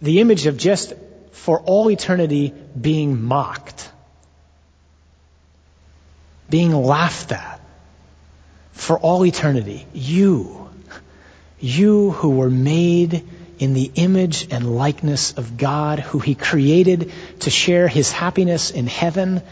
[0.00, 0.92] the image of just
[1.32, 3.90] for all eternity being mocked,
[6.50, 7.60] being laughed at
[8.72, 9.86] for all eternity.
[9.92, 10.62] You
[11.62, 13.24] you who were made
[13.60, 18.88] in the image and likeness of God, who He created to share His happiness in
[18.88, 19.42] heaven,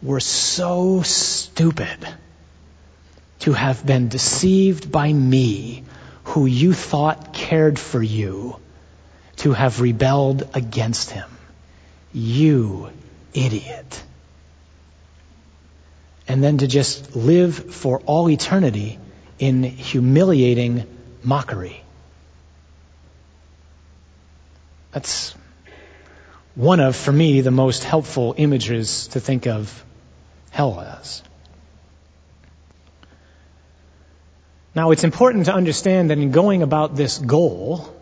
[0.00, 1.98] were so stupid
[3.40, 5.82] to have been deceived by me,
[6.30, 8.56] who you thought cared for you,
[9.36, 11.28] to have rebelled against Him.
[12.12, 12.90] You
[13.34, 14.02] idiot.
[16.28, 18.98] And then to just live for all eternity
[19.40, 20.86] in humiliating
[21.24, 21.82] mockery.
[24.92, 25.34] That's
[26.54, 29.84] one of, for me, the most helpful images to think of
[30.50, 31.22] hell as.
[34.74, 37.92] Now, it's important to understand that in going about this goal,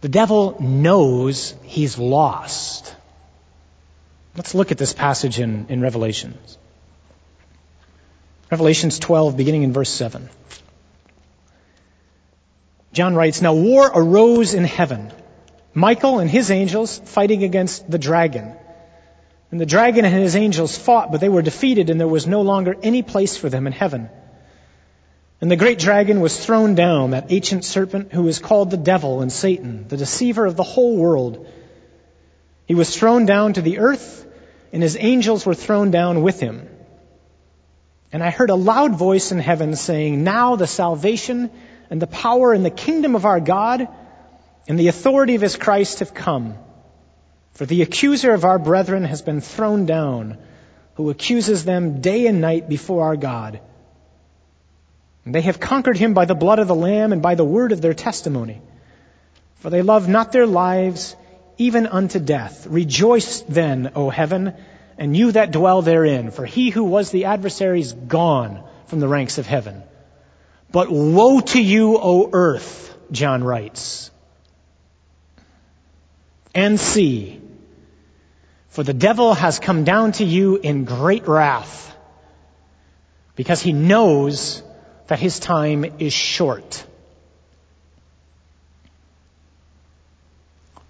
[0.00, 2.94] the devil knows he's lost.
[4.36, 6.58] Let's look at this passage in, in Revelations.
[8.50, 10.28] Revelations 12, beginning in verse 7.
[12.92, 15.12] John writes, Now war arose in heaven.
[15.72, 18.54] Michael and his angels fighting against the dragon.
[19.50, 22.42] And the dragon and his angels fought, but they were defeated, and there was no
[22.42, 24.10] longer any place for them in heaven.
[25.42, 29.22] And the great dragon was thrown down, that ancient serpent who is called the devil
[29.22, 31.48] and Satan, the deceiver of the whole world.
[32.66, 34.24] He was thrown down to the earth,
[34.72, 36.68] and his angels were thrown down with him.
[38.12, 41.50] And I heard a loud voice in heaven saying, Now the salvation
[41.90, 43.88] and the power and the kingdom of our God
[44.68, 46.54] and the authority of his Christ have come.
[47.54, 50.38] For the accuser of our brethren has been thrown down,
[50.94, 53.60] who accuses them day and night before our God.
[55.24, 57.72] And they have conquered him by the blood of the Lamb and by the word
[57.72, 58.60] of their testimony.
[59.60, 61.14] For they love not their lives
[61.58, 62.66] even unto death.
[62.66, 64.54] Rejoice then, O heaven,
[64.98, 69.08] and you that dwell therein, for he who was the adversary is gone from the
[69.08, 69.82] ranks of heaven.
[70.70, 74.10] But woe to you, O earth, John writes.
[76.54, 77.40] And see,
[78.68, 81.94] for the devil has come down to you in great wrath,
[83.36, 84.62] because he knows
[85.08, 86.84] that his time is short.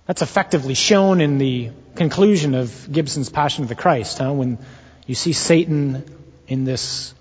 [0.06, 4.32] That's effectively shown in the conclusion of Gibson's Passion of the Christ, huh?
[4.32, 4.58] when
[5.06, 6.04] you see Satan
[6.48, 7.14] in this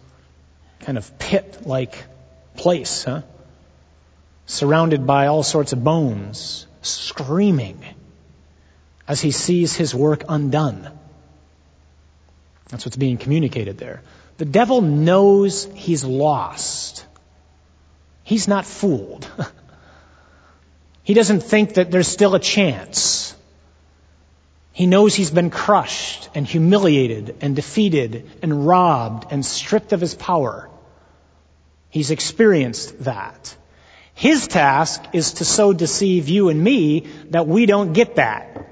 [0.81, 2.03] kind of pit like
[2.55, 3.21] place, huh?
[4.45, 7.83] surrounded by all sorts of bones, screaming
[9.07, 10.97] as he sees his work undone.
[12.69, 14.01] That's what's being communicated there.
[14.41, 17.05] The devil knows he's lost.
[18.23, 19.27] He's not fooled.
[21.03, 23.35] he doesn't think that there's still a chance.
[24.71, 30.15] He knows he's been crushed and humiliated and defeated and robbed and stripped of his
[30.15, 30.71] power.
[31.91, 33.55] He's experienced that.
[34.15, 38.67] His task is to so deceive you and me that we don't get that.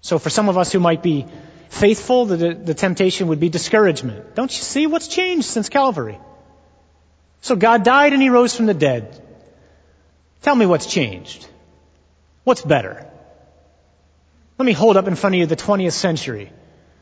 [0.00, 1.26] So for some of us who might be
[1.72, 4.34] faithful, the, the temptation would be discouragement.
[4.34, 6.18] Don't you see what's changed since Calvary?
[7.40, 9.18] So God died and He rose from the dead.
[10.42, 11.46] Tell me what's changed.
[12.44, 13.10] What's better?
[14.58, 16.52] Let me hold up in front of you the 20th century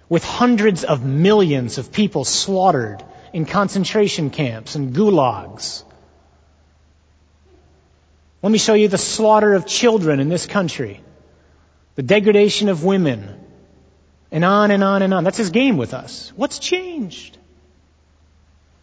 [0.09, 3.02] with hundreds of millions of people slaughtered
[3.33, 5.83] in concentration camps and gulags.
[8.40, 11.00] Let me show you the slaughter of children in this country,
[11.96, 13.49] the degradation of women,
[14.32, 15.24] and on and on and on.
[15.24, 16.32] That's his game with us.
[16.36, 17.36] What's changed?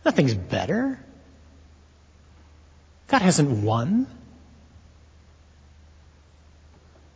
[0.04, 1.00] Nothing's better.
[3.08, 4.08] God hasn't won.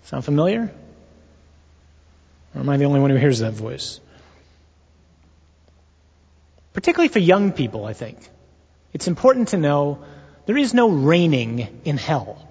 [0.04, 0.72] Sound familiar?
[2.56, 4.00] Or am I the only one who hears that voice?
[6.74, 8.18] Particularly for young people, I think.
[8.94, 10.04] It's important to know
[10.46, 12.48] there is no reigning in hell.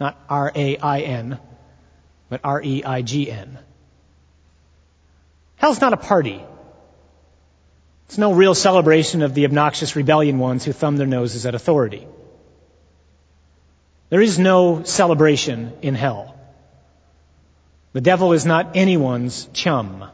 [0.00, 1.38] Not R-A-I-N,
[2.28, 3.58] but R-E-I-G-N.
[5.64, 6.44] Hell's not a party.
[8.04, 12.06] It's no real celebration of the obnoxious rebellion ones who thumb their noses at authority.
[14.10, 16.36] There is no celebration in hell.
[17.94, 20.04] The devil is not anyone's chum.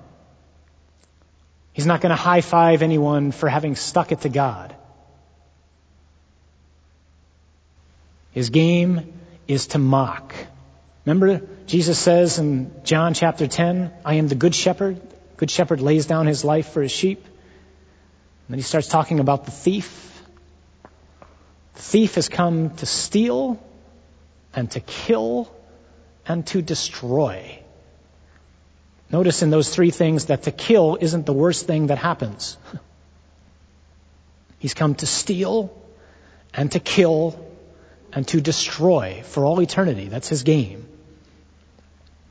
[1.72, 4.72] He's not going to high five anyone for having stuck it to God.
[8.30, 9.12] His game
[9.48, 10.32] is to mock.
[11.04, 15.00] Remember, Jesus says in John chapter 10, I am the good shepherd.
[15.40, 17.24] Good shepherd lays down his life for his sheep.
[17.24, 20.22] And then he starts talking about the thief.
[21.76, 23.58] The thief has come to steal
[24.52, 25.50] and to kill
[26.26, 27.58] and to destroy.
[29.10, 32.58] Notice in those three things that to kill isn't the worst thing that happens.
[34.58, 35.74] He's come to steal
[36.52, 37.42] and to kill
[38.12, 40.08] and to destroy for all eternity.
[40.08, 40.86] That's his game.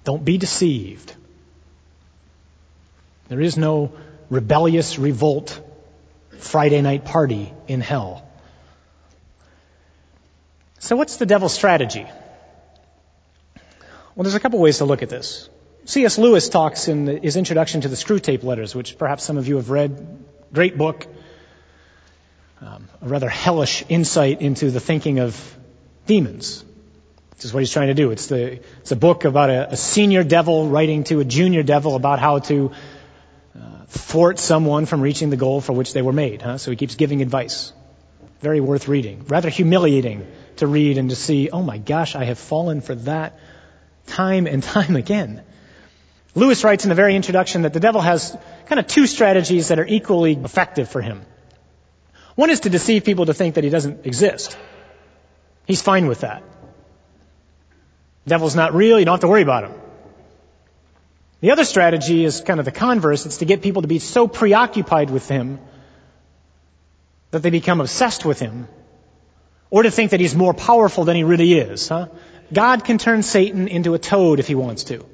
[0.04, 1.16] Don't be deceived.
[3.30, 3.92] There is no
[4.30, 5.62] rebellious revolt
[6.40, 8.28] Friday night party in hell.
[10.80, 12.08] So what's the devil's strategy?
[14.16, 15.48] Well, there's a couple ways to look at this.
[15.86, 16.18] C.S.
[16.18, 19.70] Lewis talks in his introduction to the Screwtape Letters, which perhaps some of you have
[19.70, 20.26] read.
[20.52, 21.08] Great book.
[22.62, 25.58] Um, a rather hellish insight into the thinking of
[26.06, 26.66] demons.
[27.36, 28.12] This is what he's trying to do.
[28.12, 31.96] It's, the, it's a book about a, a senior devil writing to a junior devil
[31.96, 32.72] about how to
[33.60, 36.42] uh, thwart someone from reaching the goal for which they were made.
[36.42, 36.58] Huh?
[36.58, 37.74] So he keeps giving advice.
[38.42, 39.26] Very worth reading.
[39.28, 40.26] Rather humiliating
[40.58, 43.38] to read and to see, oh my gosh, I have fallen for that
[44.08, 45.44] time and time again.
[46.36, 48.38] Lewis writes in the very introduction that the devil has
[48.68, 51.22] kind of two strategies that are equally effective for him.
[52.36, 54.58] One is to deceive people to think that he doesn't exist.
[55.66, 56.44] He's fine with that.
[58.24, 59.74] The devil's not real, you don't have to worry about him.
[61.42, 63.26] The other strategy is kind of the converse.
[63.26, 65.60] It's to get people to be so preoccupied with him
[67.32, 68.68] that they become obsessed with him
[69.70, 71.88] or to think that he's more powerful than he really is.
[71.88, 72.08] Huh?
[72.52, 75.06] God can turn Satan into a toad if he wants to.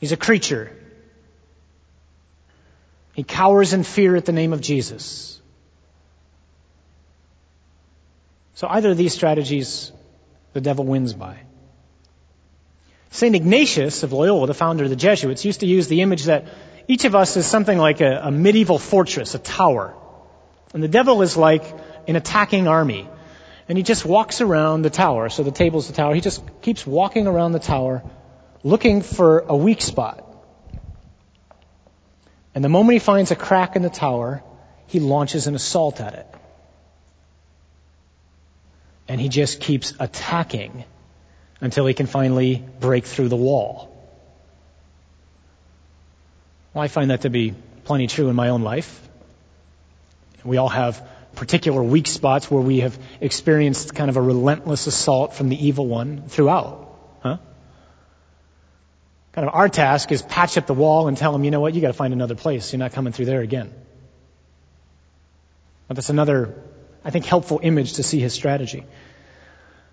[0.00, 0.70] He's a creature.
[3.14, 5.40] He cowers in fear at the name of Jesus.
[8.54, 9.92] So either of these strategies,
[10.54, 11.45] the devil wins by.
[13.10, 13.34] St.
[13.34, 16.44] Ignatius of Loyola, the founder of the Jesuits, used to use the image that
[16.88, 19.94] each of us is something like a, a medieval fortress, a tower.
[20.74, 21.64] And the devil is like
[22.06, 23.08] an attacking army.
[23.68, 25.28] And he just walks around the tower.
[25.28, 26.14] So the table's the tower.
[26.14, 28.02] He just keeps walking around the tower
[28.62, 30.22] looking for a weak spot.
[32.54, 34.42] And the moment he finds a crack in the tower,
[34.86, 36.26] he launches an assault at it.
[39.08, 40.84] And he just keeps attacking
[41.60, 43.92] until he can finally break through the wall.
[46.74, 47.54] Well, I find that to be
[47.84, 49.02] plenty true in my own life.
[50.44, 55.34] We all have particular weak spots where we have experienced kind of a relentless assault
[55.34, 56.98] from the evil one throughout.
[57.22, 57.38] Huh?
[59.32, 61.74] Kind of our task is patch up the wall and tell him, you know what,
[61.74, 62.72] you got to find another place.
[62.72, 63.72] You're not coming through there again.
[65.88, 66.54] But that's another,
[67.04, 68.84] I think, helpful image to see his strategy.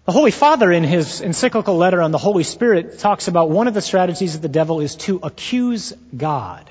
[0.06, 3.74] The Holy Father, in his encyclical letter on the Holy Spirit, talks about one of
[3.74, 6.70] the strategies of the devil is to accuse God.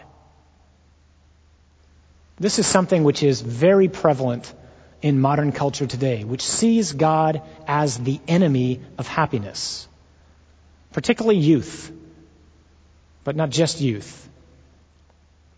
[2.38, 4.52] This is something which is very prevalent
[5.00, 9.88] in modern culture today, which sees God as the enemy of happiness,
[10.92, 11.90] particularly youth,
[13.24, 14.28] but not just youth.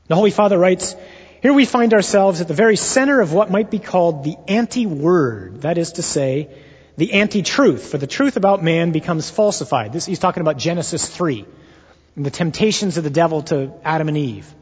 [0.07, 0.95] The Holy Father writes,
[1.43, 5.63] here we find ourselves at the very center of what might be called the anti-word,
[5.63, 6.51] that is to say,
[6.97, 9.93] the anti-truth, for the truth about man becomes falsified.
[9.93, 11.45] This, he's talking about Genesis 3,
[12.17, 14.53] and the temptations of the devil to Adam and Eve.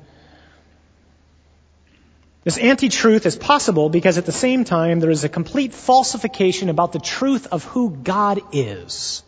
[2.44, 6.92] This anti-truth is possible because at the same time there is a complete falsification about
[6.92, 9.22] the truth of who God is.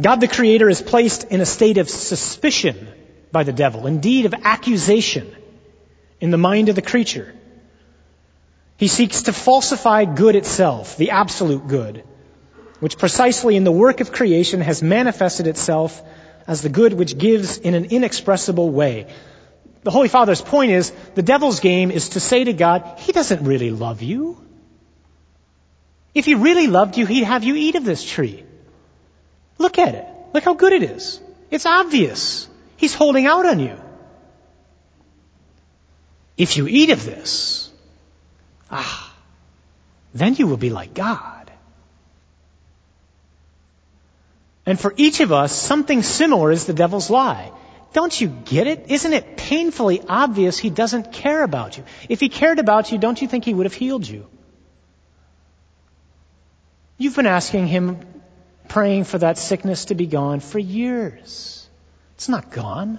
[0.00, 2.88] God the Creator is placed in a state of suspicion
[3.30, 5.32] by the devil, indeed of accusation
[6.20, 7.32] in the mind of the creature.
[8.76, 12.04] He seeks to falsify good itself, the absolute good,
[12.80, 16.02] which precisely in the work of creation has manifested itself
[16.46, 19.06] as the good which gives in an inexpressible way.
[19.82, 23.44] The Holy Father's point is the devil's game is to say to God, He doesn't
[23.44, 24.38] really love you.
[26.14, 28.44] If He really loved you, He'd have you eat of this tree.
[29.58, 30.06] Look at it.
[30.32, 31.20] Look how good it is.
[31.50, 32.48] It's obvious.
[32.76, 33.76] He's holding out on you.
[36.36, 37.63] If you eat of this,
[38.70, 39.14] Ah,
[40.14, 41.50] then you will be like God.
[44.66, 47.52] And for each of us, something similar is the devil's lie.
[47.92, 48.86] Don't you get it?
[48.88, 51.84] Isn't it painfully obvious he doesn't care about you?
[52.08, 54.26] If he cared about you, don't you think he would have healed you?
[56.96, 58.00] You've been asking him,
[58.68, 61.68] praying for that sickness to be gone for years.
[62.14, 62.98] It's not gone.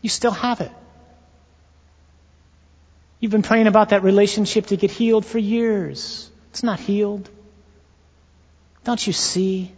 [0.00, 0.72] You still have it.
[3.20, 6.30] You've been praying about that relationship to get healed for years.
[6.50, 7.28] It's not healed.
[8.84, 9.72] Don't you see?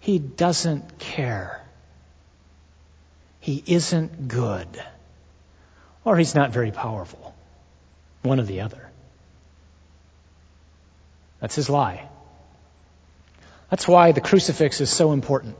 [0.00, 1.64] He doesn't care.
[3.40, 4.68] He isn't good.
[6.04, 7.34] Or he's not very powerful.
[8.22, 8.90] One or the other.
[11.40, 12.08] That's his lie.
[13.70, 15.56] That's why the crucifix is so important.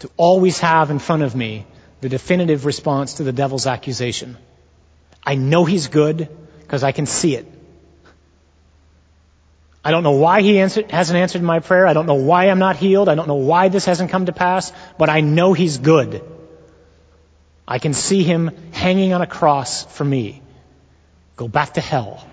[0.00, 1.66] To always have in front of me
[2.00, 4.36] the definitive response to the devil's accusation.
[5.24, 6.28] I know He's good
[6.60, 7.46] because I can see it.
[9.84, 11.86] I don't know why He answered, hasn't answered my prayer.
[11.86, 13.08] I don't know why I'm not healed.
[13.08, 16.22] I don't know why this hasn't come to pass, but I know He's good.
[17.66, 20.42] I can see Him hanging on a cross for me.
[21.36, 22.26] Go back to hell.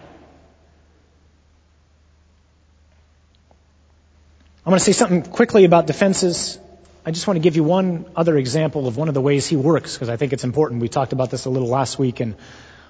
[4.66, 6.60] I'm going to say something quickly about defenses.
[7.04, 9.56] I just want to give you one other example of one of the ways he
[9.56, 10.82] works because I think it's important.
[10.82, 12.36] We talked about this a little last week and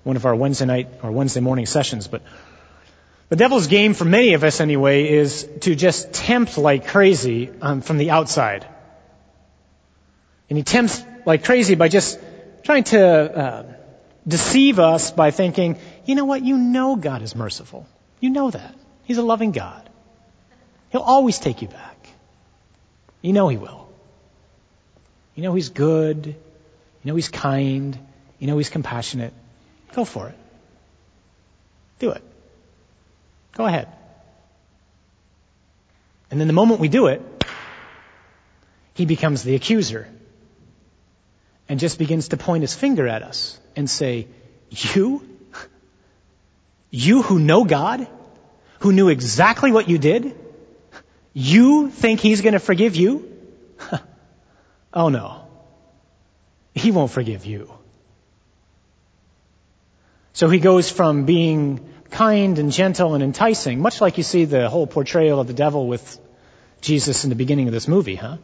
[0.04, 2.08] one of our Wednesday night or Wednesday morning sessions.
[2.08, 2.22] But
[3.30, 7.82] the devil's game for many of us anyway is to just tempt like crazy um,
[7.82, 8.66] from the outside.
[10.50, 12.20] And he tempts like crazy by just
[12.64, 13.64] trying to uh,
[14.28, 17.88] deceive us by thinking, you know what, you know God is merciful.
[18.20, 18.76] You know that.
[19.04, 19.90] He's a loving God.
[20.92, 22.08] He'll always take you back.
[23.22, 23.90] You know he will.
[25.36, 26.26] You know he's good.
[26.26, 26.36] You
[27.04, 27.98] know he's kind.
[28.40, 29.34] You know he's compassionate.
[29.94, 30.36] Go for it.
[32.00, 32.24] Do it.
[33.54, 33.88] Go ahead.
[36.32, 37.22] And then the moment we do it,
[38.94, 40.08] he becomes the accuser
[41.68, 44.28] and just begins to point his finger at us and say,
[44.70, 45.28] You?
[46.92, 48.08] You who know God?
[48.80, 50.36] Who knew exactly what you did?
[51.34, 53.38] You think he's going to forgive you?
[54.94, 55.48] oh no.
[56.74, 57.72] He won't forgive you.
[60.34, 64.70] So he goes from being kind and gentle and enticing, much like you see the
[64.70, 66.20] whole portrayal of the devil with
[66.82, 68.38] Jesus in the beginning of this movie, huh?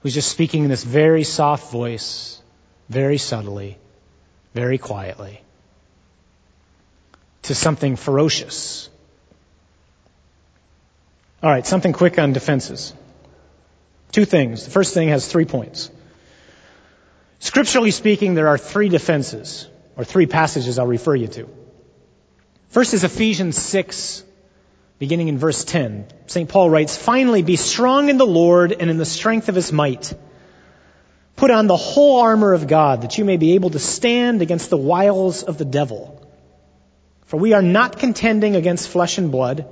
[0.00, 2.40] Who's just speaking in this very soft voice,
[2.88, 3.76] very subtly,
[4.54, 5.42] very quietly,
[7.42, 8.88] to something ferocious.
[11.42, 12.92] All right, something quick on defenses.
[14.12, 14.64] Two things.
[14.64, 15.90] The first thing has three points.
[17.40, 21.48] Scripturally speaking, there are three defenses, or three passages I'll refer you to.
[22.68, 24.22] First is Ephesians 6,
[25.00, 26.06] beginning in verse 10.
[26.26, 26.48] St.
[26.48, 30.14] Paul writes, Finally, be strong in the Lord and in the strength of his might.
[31.34, 34.70] Put on the whole armor of God that you may be able to stand against
[34.70, 36.24] the wiles of the devil.
[37.26, 39.66] For we are not contending against flesh and blood,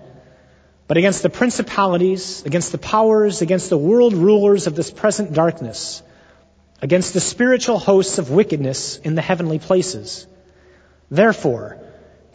[0.88, 6.02] but against the principalities, against the powers, against the world rulers of this present darkness,
[6.82, 10.26] against the spiritual hosts of wickedness in the heavenly places.
[11.10, 11.80] Therefore,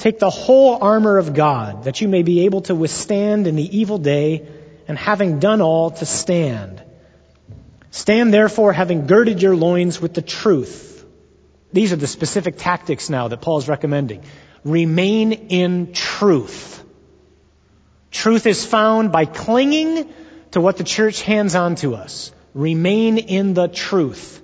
[0.01, 3.77] Take the whole armor of God that you may be able to withstand in the
[3.77, 4.47] evil day
[4.87, 6.81] and having done all to stand.
[7.91, 11.05] Stand therefore having girded your loins with the truth.
[11.71, 14.23] These are the specific tactics now that Paul's recommending.
[14.63, 16.83] Remain in truth.
[18.09, 20.11] Truth is found by clinging
[20.49, 22.31] to what the church hands on to us.
[22.53, 24.41] Remain in the truth.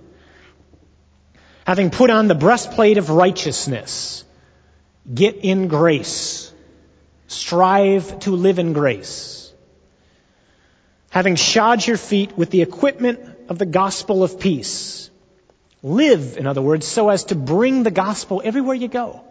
[1.65, 4.23] Having put on the breastplate of righteousness
[5.13, 6.51] Get in grace.
[7.27, 9.51] Strive to live in grace.
[11.09, 15.09] Having shod your feet with the equipment of the gospel of peace.
[15.81, 19.21] Live, in other words, so as to bring the gospel everywhere you go.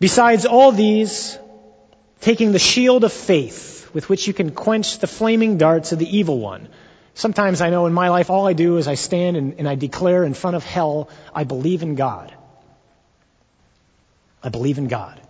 [0.00, 1.38] Besides all these,
[2.20, 6.16] taking the shield of faith with which you can quench the flaming darts of the
[6.16, 6.68] evil one.
[7.14, 9.74] Sometimes I know in my life all I do is I stand and, and I
[9.74, 12.34] declare in front of hell, I believe in God.
[14.42, 15.20] I believe in God.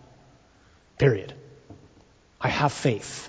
[0.98, 1.34] Period.
[2.40, 3.28] I have faith.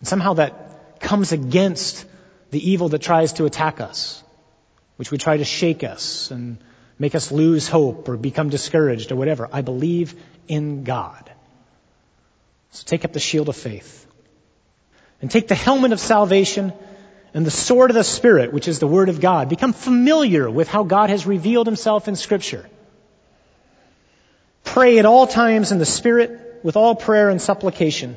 [0.00, 2.04] And somehow that comes against
[2.50, 4.22] the evil that tries to attack us,
[4.96, 6.58] which would try to shake us and
[6.98, 9.48] make us lose hope or become discouraged or whatever.
[9.52, 10.14] I believe
[10.48, 11.30] in God.
[12.74, 14.04] So take up the shield of faith.
[15.22, 16.72] And take the helmet of salvation
[17.32, 19.48] and the sword of the Spirit, which is the Word of God.
[19.48, 22.68] Become familiar with how God has revealed Himself in Scripture.
[24.64, 28.16] Pray at all times in the Spirit with all prayer and supplication.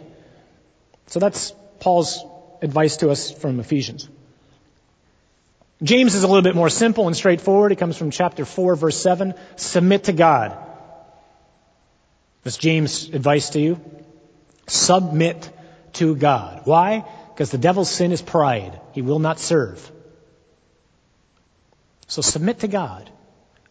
[1.06, 2.26] So that's Paul's
[2.60, 4.10] advice to us from Ephesians.
[5.84, 7.72] James is a little bit more simple and straightforward.
[7.72, 9.36] It comes from chapter 4, verse 7.
[9.56, 10.58] Submit to God.
[12.44, 13.80] That's James' advice to you.
[14.68, 15.50] Submit
[15.94, 16.62] to God.
[16.66, 17.06] Why?
[17.34, 18.80] Because the devil's sin is pride.
[18.94, 19.92] He will not serve.
[22.08, 23.10] So submit to God.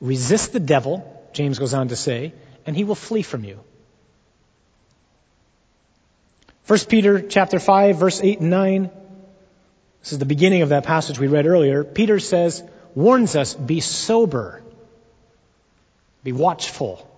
[0.00, 2.32] Resist the devil, James goes on to say,
[2.66, 3.60] and he will flee from you.
[6.66, 8.90] 1 Peter chapter 5 verse 8 and 9.
[10.00, 11.84] This is the beginning of that passage we read earlier.
[11.84, 12.62] Peter says,
[12.94, 14.62] warns us, be sober.
[16.24, 17.08] Be watchful.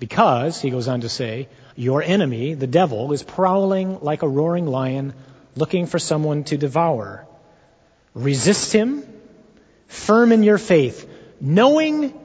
[0.00, 4.66] Because, he goes on to say, your enemy, the devil, is prowling like a roaring
[4.66, 5.12] lion
[5.54, 7.26] looking for someone to devour.
[8.14, 9.04] Resist him,
[9.88, 11.08] firm in your faith,
[11.40, 12.18] knowing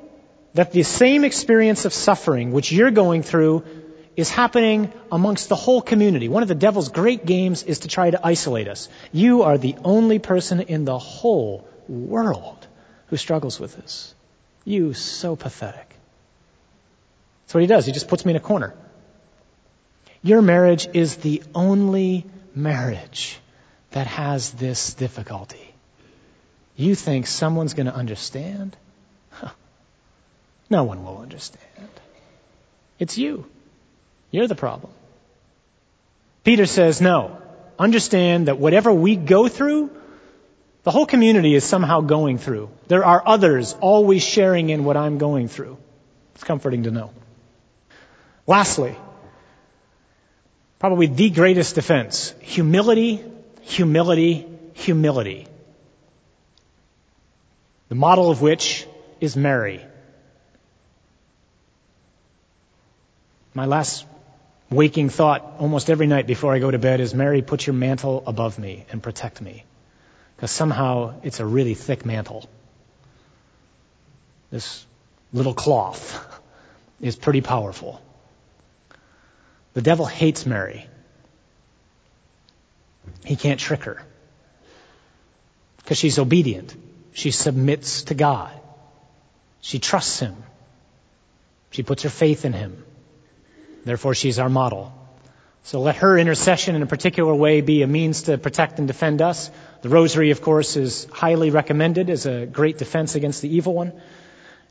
[0.54, 3.64] that the same experience of suffering which you're going through
[4.16, 6.30] is happening amongst the whole community.
[6.30, 8.88] One of the devil's great games is to try to isolate us.
[9.12, 12.66] You are the only person in the whole world
[13.08, 14.16] who struggles with this.
[14.64, 15.95] You so pathetic.
[17.46, 17.86] That's what he does.
[17.86, 18.74] He just puts me in a corner.
[20.24, 22.26] Your marriage is the only
[22.56, 23.40] marriage
[23.92, 25.74] that has this difficulty.
[26.76, 28.76] You think someone's going to understand?
[30.70, 31.62] No one will understand.
[32.98, 33.46] It's you.
[34.32, 34.92] You're the problem.
[36.44, 37.38] Peter says, no.
[37.78, 39.92] Understand that whatever we go through,
[40.84, 42.70] the whole community is somehow going through.
[42.88, 45.78] There are others always sharing in what I'm going through.
[46.34, 47.12] It's comforting to know.
[48.48, 48.96] Lastly,
[50.80, 53.24] probably the greatest defense humility,
[53.62, 55.48] humility, humility.
[57.90, 58.88] the model of which
[59.22, 59.86] is Mary.
[63.54, 64.06] My last
[64.70, 68.24] waking thought almost every night before I go to bed is Mary, put your mantle
[68.26, 69.64] above me and protect me.
[70.36, 72.50] Because somehow it's a really thick mantle.
[74.52, 74.86] This
[75.32, 76.42] little cloth
[77.02, 78.02] is pretty powerful.
[79.76, 80.88] The devil hates Mary.
[83.26, 84.02] He can't trick her.
[85.78, 86.74] Because she's obedient.
[87.12, 88.52] She submits to God.
[89.60, 90.36] She trusts Him.
[91.72, 92.86] She puts her faith in Him.
[93.84, 94.94] Therefore, she's our model.
[95.64, 99.22] So let her intercession in a particular way be a means to protect and defend
[99.22, 99.52] us.
[99.82, 103.92] The rosary, of course, is highly recommended as a great defense against the evil one.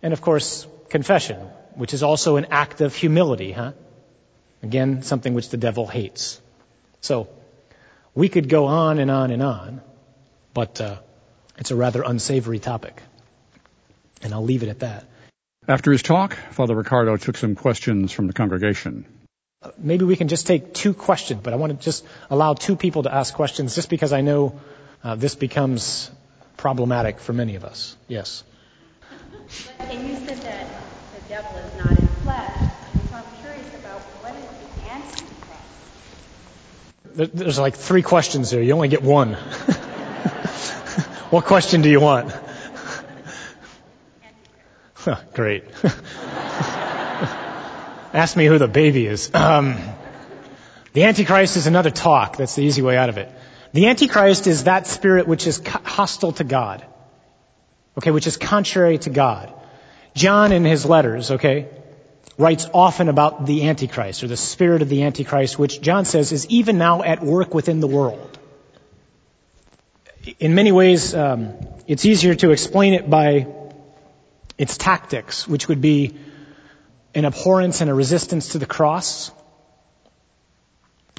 [0.02, 1.36] And of course, confession,
[1.74, 3.72] which is also an act of humility, huh?
[4.64, 6.40] Again, something which the devil hates.
[7.00, 7.28] So,
[8.14, 9.82] we could go on and on and on,
[10.54, 10.96] but uh,
[11.58, 13.02] it's a rather unsavory topic.
[14.22, 15.04] And I'll leave it at that.
[15.68, 19.04] After his talk, Father Riccardo took some questions from the congregation.
[19.62, 22.76] Uh, maybe we can just take two questions, but I want to just allow two
[22.76, 24.60] people to ask questions just because I know
[25.02, 26.10] uh, this becomes
[26.56, 27.96] problematic for many of us.
[28.08, 28.44] Yes.
[29.78, 30.66] And you said that
[31.14, 32.56] the devil is not in flesh.
[33.10, 35.34] So I'm curious about what is the Antichrist?
[37.14, 38.62] There's like three questions there.
[38.62, 39.34] You only get one.
[41.30, 42.34] what question do you want?
[45.34, 45.64] Great.
[48.12, 49.32] Ask me who the baby is.
[49.32, 49.76] Um,
[50.92, 52.36] the Antichrist is another talk.
[52.36, 53.30] That's the easy way out of it.
[53.72, 56.84] The Antichrist is that spirit which is hostile to God.
[57.98, 59.52] Okay, which is contrary to God.
[60.14, 61.68] John in his letters, okay,
[62.36, 66.46] writes often about the Antichrist or the spirit of the Antichrist, which John says is
[66.48, 68.38] even now at work within the world.
[70.40, 71.54] In many ways, um,
[71.86, 73.46] it's easier to explain it by
[74.58, 76.16] its tactics, which would be
[77.14, 79.30] an abhorrence and a resistance to the cross,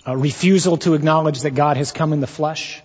[0.05, 2.81] a refusal to acknowledge that God has come in the flesh.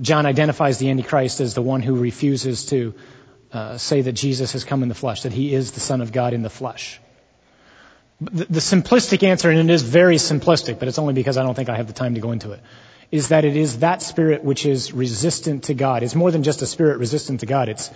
[0.00, 2.94] John identifies the Antichrist as the one who refuses to
[3.56, 6.12] uh, say that Jesus has come in the flesh, that he is the Son of
[6.12, 7.00] God in the flesh.
[8.20, 11.54] The, the simplistic answer, and it is very simplistic, but it's only because I don't
[11.54, 12.60] think I have the time to go into it,
[13.10, 16.02] is that it is that spirit which is resistant to God.
[16.02, 17.68] It's more than just a spirit resistant to God.
[17.68, 17.90] It's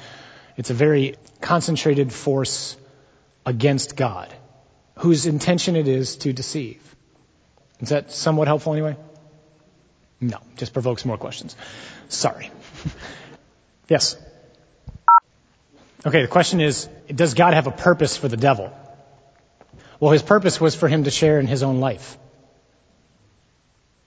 [0.57, 2.77] it's a very concentrated force
[3.47, 4.33] against God,
[4.97, 6.83] whose intention it is to deceive.
[7.81, 8.97] Is that somewhat helpful anyway?
[10.21, 11.57] No, just provokes more questions.
[12.09, 12.51] Sorry.
[13.89, 14.17] yes?
[16.07, 18.73] Okay, the question is, does God have a purpose for the devil?
[19.99, 22.17] Well, his purpose was for him to share in his own life.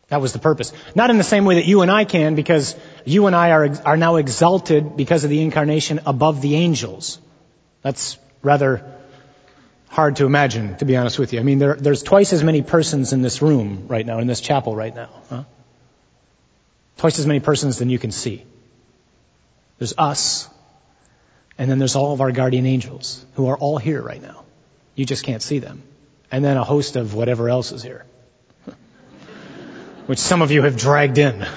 [0.07, 0.73] That was the purpose.
[0.95, 2.75] Not in the same way that you and I can, because
[3.05, 7.19] you and I are, are now exalted because of the incarnation above the angels.
[7.83, 8.83] That's rather
[9.89, 11.39] hard to imagine, to be honest with you.
[11.39, 14.41] I mean, there, there's twice as many persons in this room right now, in this
[14.41, 15.09] chapel right now.
[15.29, 15.43] Huh?
[16.97, 18.43] Twice as many persons than you can see.
[19.77, 20.49] There's us,
[21.57, 24.43] and then there's all of our guardian angels, who are all here right now.
[24.95, 25.83] You just can't see them.
[26.31, 28.05] And then a host of whatever else is here
[30.05, 31.39] which some of you have dragged in.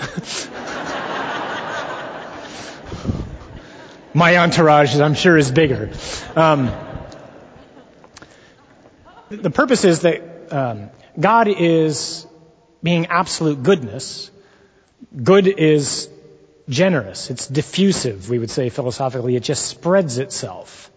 [4.14, 5.90] My entourage, I'm sure, is bigger.
[6.34, 6.70] Um,
[9.28, 12.26] the purpose is that um, God is
[12.82, 14.30] being absolute goodness.
[15.22, 16.09] Good is
[16.69, 17.31] generous.
[17.31, 19.37] It's diffusive, we would say philosophically.
[19.37, 20.91] It just spreads itself.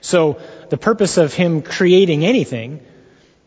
[0.00, 0.40] So
[0.70, 2.80] the purpose of him creating anything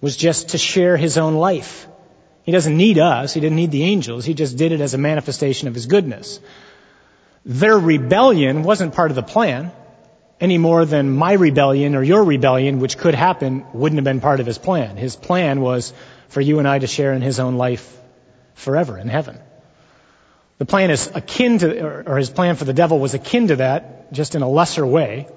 [0.02, 1.88] was just to share his own life.
[2.44, 3.34] He doesn't need us.
[3.34, 4.26] He didn't need the angels.
[4.26, 6.40] He just did it as a manifestation of his goodness.
[7.46, 9.72] Their rebellion wasn't part of the plan
[10.40, 14.42] any more than my rebellion or your rebellion, which could happen, wouldn't have been part
[14.42, 14.98] of his plan.
[14.98, 15.94] His plan was
[16.28, 17.98] for you and I to share in his own life
[18.56, 19.40] forever in heaven.
[20.58, 24.14] The plan is akin to, or his plan for the devil was akin to that,
[24.14, 25.28] just in a lesser way,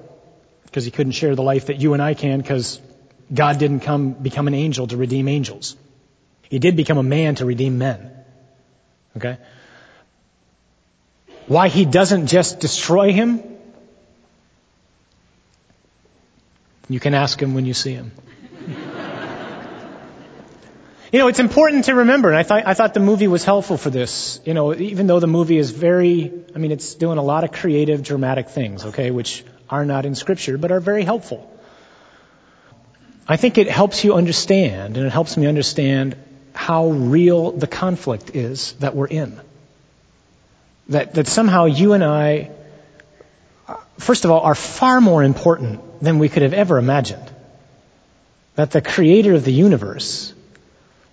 [0.64, 2.81] because he couldn't share the life that you and I can because
[3.33, 5.77] God didn't come, become an angel to redeem angels.
[6.49, 8.11] He did become a man to redeem men.
[9.17, 9.39] Okay?
[11.47, 13.43] Why he doesn't just destroy him?
[16.89, 18.12] You can ask him when you see him.
[21.17, 23.79] You know, it's important to remember, and I thought, I thought the movie was helpful
[23.79, 24.39] for this.
[24.45, 27.53] You know, even though the movie is very, I mean, it's doing a lot of
[27.53, 31.51] creative, dramatic things, okay, which are not in scripture, but are very helpful.
[33.27, 36.19] I think it helps you understand, and it helps me understand
[36.53, 39.41] how real the conflict is that we're in.
[40.91, 42.51] That, that somehow you and I
[43.97, 47.33] first of all, are far more important than we could have ever imagined.
[48.57, 50.35] That the creator of the universe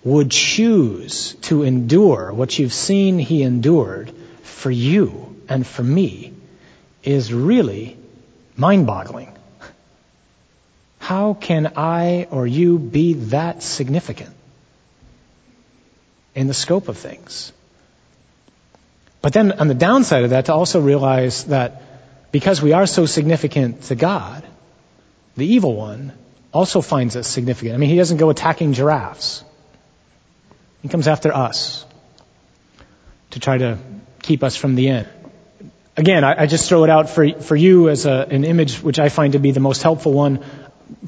[0.04, 6.32] would choose to endure what you've seen he endured for you and for me
[7.02, 7.96] is really
[8.56, 9.32] mind boggling.
[10.98, 14.34] How can I or you be that significant
[16.34, 17.52] in the scope of things?
[19.20, 21.82] But then on the downside of that, to also realize that
[22.30, 24.44] because we are so significant to God,
[25.36, 26.12] the evil one
[26.52, 27.74] also finds us significant.
[27.74, 29.44] I mean, he doesn't go attacking giraffes.
[30.84, 31.86] He comes after us
[33.30, 33.78] to try to
[34.20, 35.08] keep us from the end.
[35.96, 38.98] Again, I, I just throw it out for, for you as a, an image which
[38.98, 40.44] I find to be the most helpful one.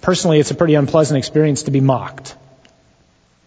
[0.01, 2.35] Personally, it's a pretty unpleasant experience to be mocked.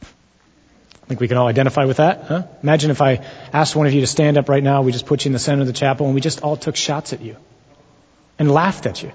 [0.03, 2.43] I think we can all identify with that, huh?
[2.61, 5.25] Imagine if I asked one of you to stand up right now, we just put
[5.25, 7.37] you in the center of the chapel, and we just all took shots at you
[8.37, 9.11] and laughed at you.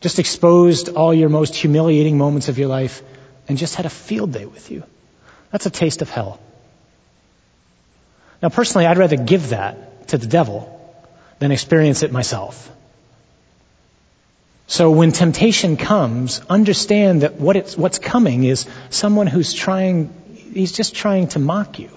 [0.00, 3.02] Just exposed all your most humiliating moments of your life
[3.46, 4.82] and just had a field day with you.
[5.50, 6.40] That's a taste of hell.
[8.42, 10.72] Now, personally, I'd rather give that to the devil
[11.38, 12.70] than experience it myself.
[14.66, 20.12] So when temptation comes, understand that what what's coming is someone who's trying,
[20.52, 21.90] he's just trying to mock you.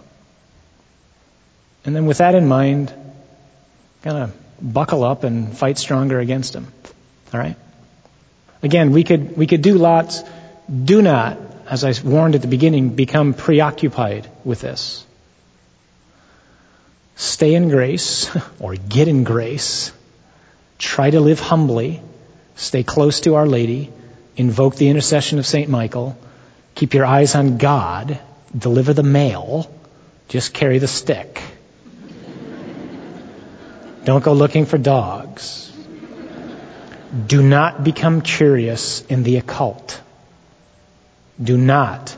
[1.84, 2.94] And then with that in mind,
[4.04, 6.68] kind of buckle up and fight stronger against him.
[7.34, 7.56] All right?
[8.62, 10.24] Again, we could, we could do lots.
[10.84, 11.38] Do not,
[11.70, 15.06] as I warned at the beginning, become preoccupied with this.
[17.16, 19.92] Stay in grace, or get in grace.
[20.80, 22.02] Try to live humbly.
[22.56, 23.92] Stay close to Our Lady.
[24.36, 25.70] Invoke the intercession of St.
[25.70, 26.18] Michael.
[26.76, 28.20] Keep your eyes on God.
[28.58, 29.72] Deliver the mail.
[30.28, 31.42] Just carry the stick.
[34.06, 35.72] Don't go looking for dogs.
[37.28, 40.02] Do not become curious in the occult.
[41.42, 42.16] Do not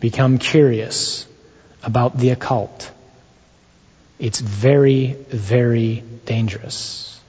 [0.00, 1.26] become curious
[1.82, 2.90] about the occult.
[4.18, 7.20] It's very, very dangerous.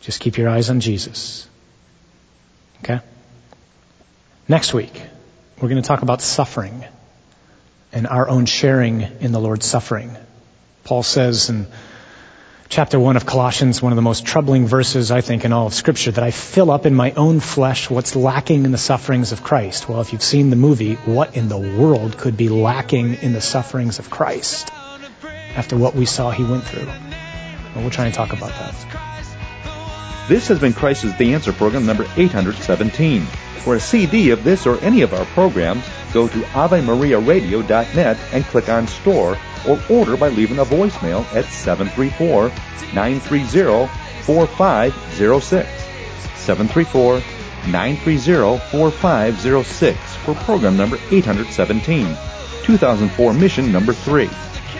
[0.00, 1.48] Just keep your eyes on Jesus.
[2.82, 3.00] Okay?
[4.48, 4.92] Next week,
[5.60, 6.84] we're going to talk about suffering
[7.92, 10.16] and our own sharing in the Lord's suffering.
[10.84, 11.66] Paul says in
[12.72, 15.74] chapter 1 of Colossians, one of the most troubling verses, I think, in all of
[15.74, 19.42] Scripture, that I fill up in my own flesh what's lacking in the sufferings of
[19.42, 19.90] Christ.
[19.90, 23.42] Well, if you've seen the movie, what in the world could be lacking in the
[23.42, 24.70] sufferings of Christ
[25.54, 26.86] after what we saw he went through?
[26.86, 30.26] Well, we'll try and talk about that.
[30.30, 33.26] This has been Christ is the Answer program number 817.
[33.66, 38.70] For a CD of this or any of our programs, go to AveMariaRadio.net and click
[38.70, 39.36] on Store
[39.66, 42.48] or order by leaving a voicemail at 734
[42.94, 43.88] 930
[44.22, 45.68] 4506.
[46.36, 47.22] 734
[47.70, 52.16] 930 4506 for program number 817.
[52.64, 54.28] 2004 mission number 3.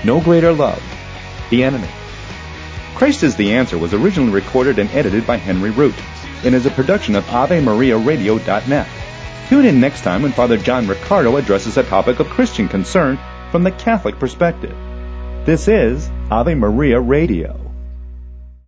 [0.05, 0.83] No Greater Love.
[1.51, 1.89] The Enemy.
[2.95, 5.95] Christ is the Answer was originally recorded and edited by Henry Root
[6.45, 8.89] and is a production of AveMariaRadio.net.
[9.49, 13.18] Tune in next time when Father John Riccardo addresses a topic of Christian concern
[13.53, 14.75] from the Catholic perspective.
[15.45, 17.62] This is Ave Maria Radio.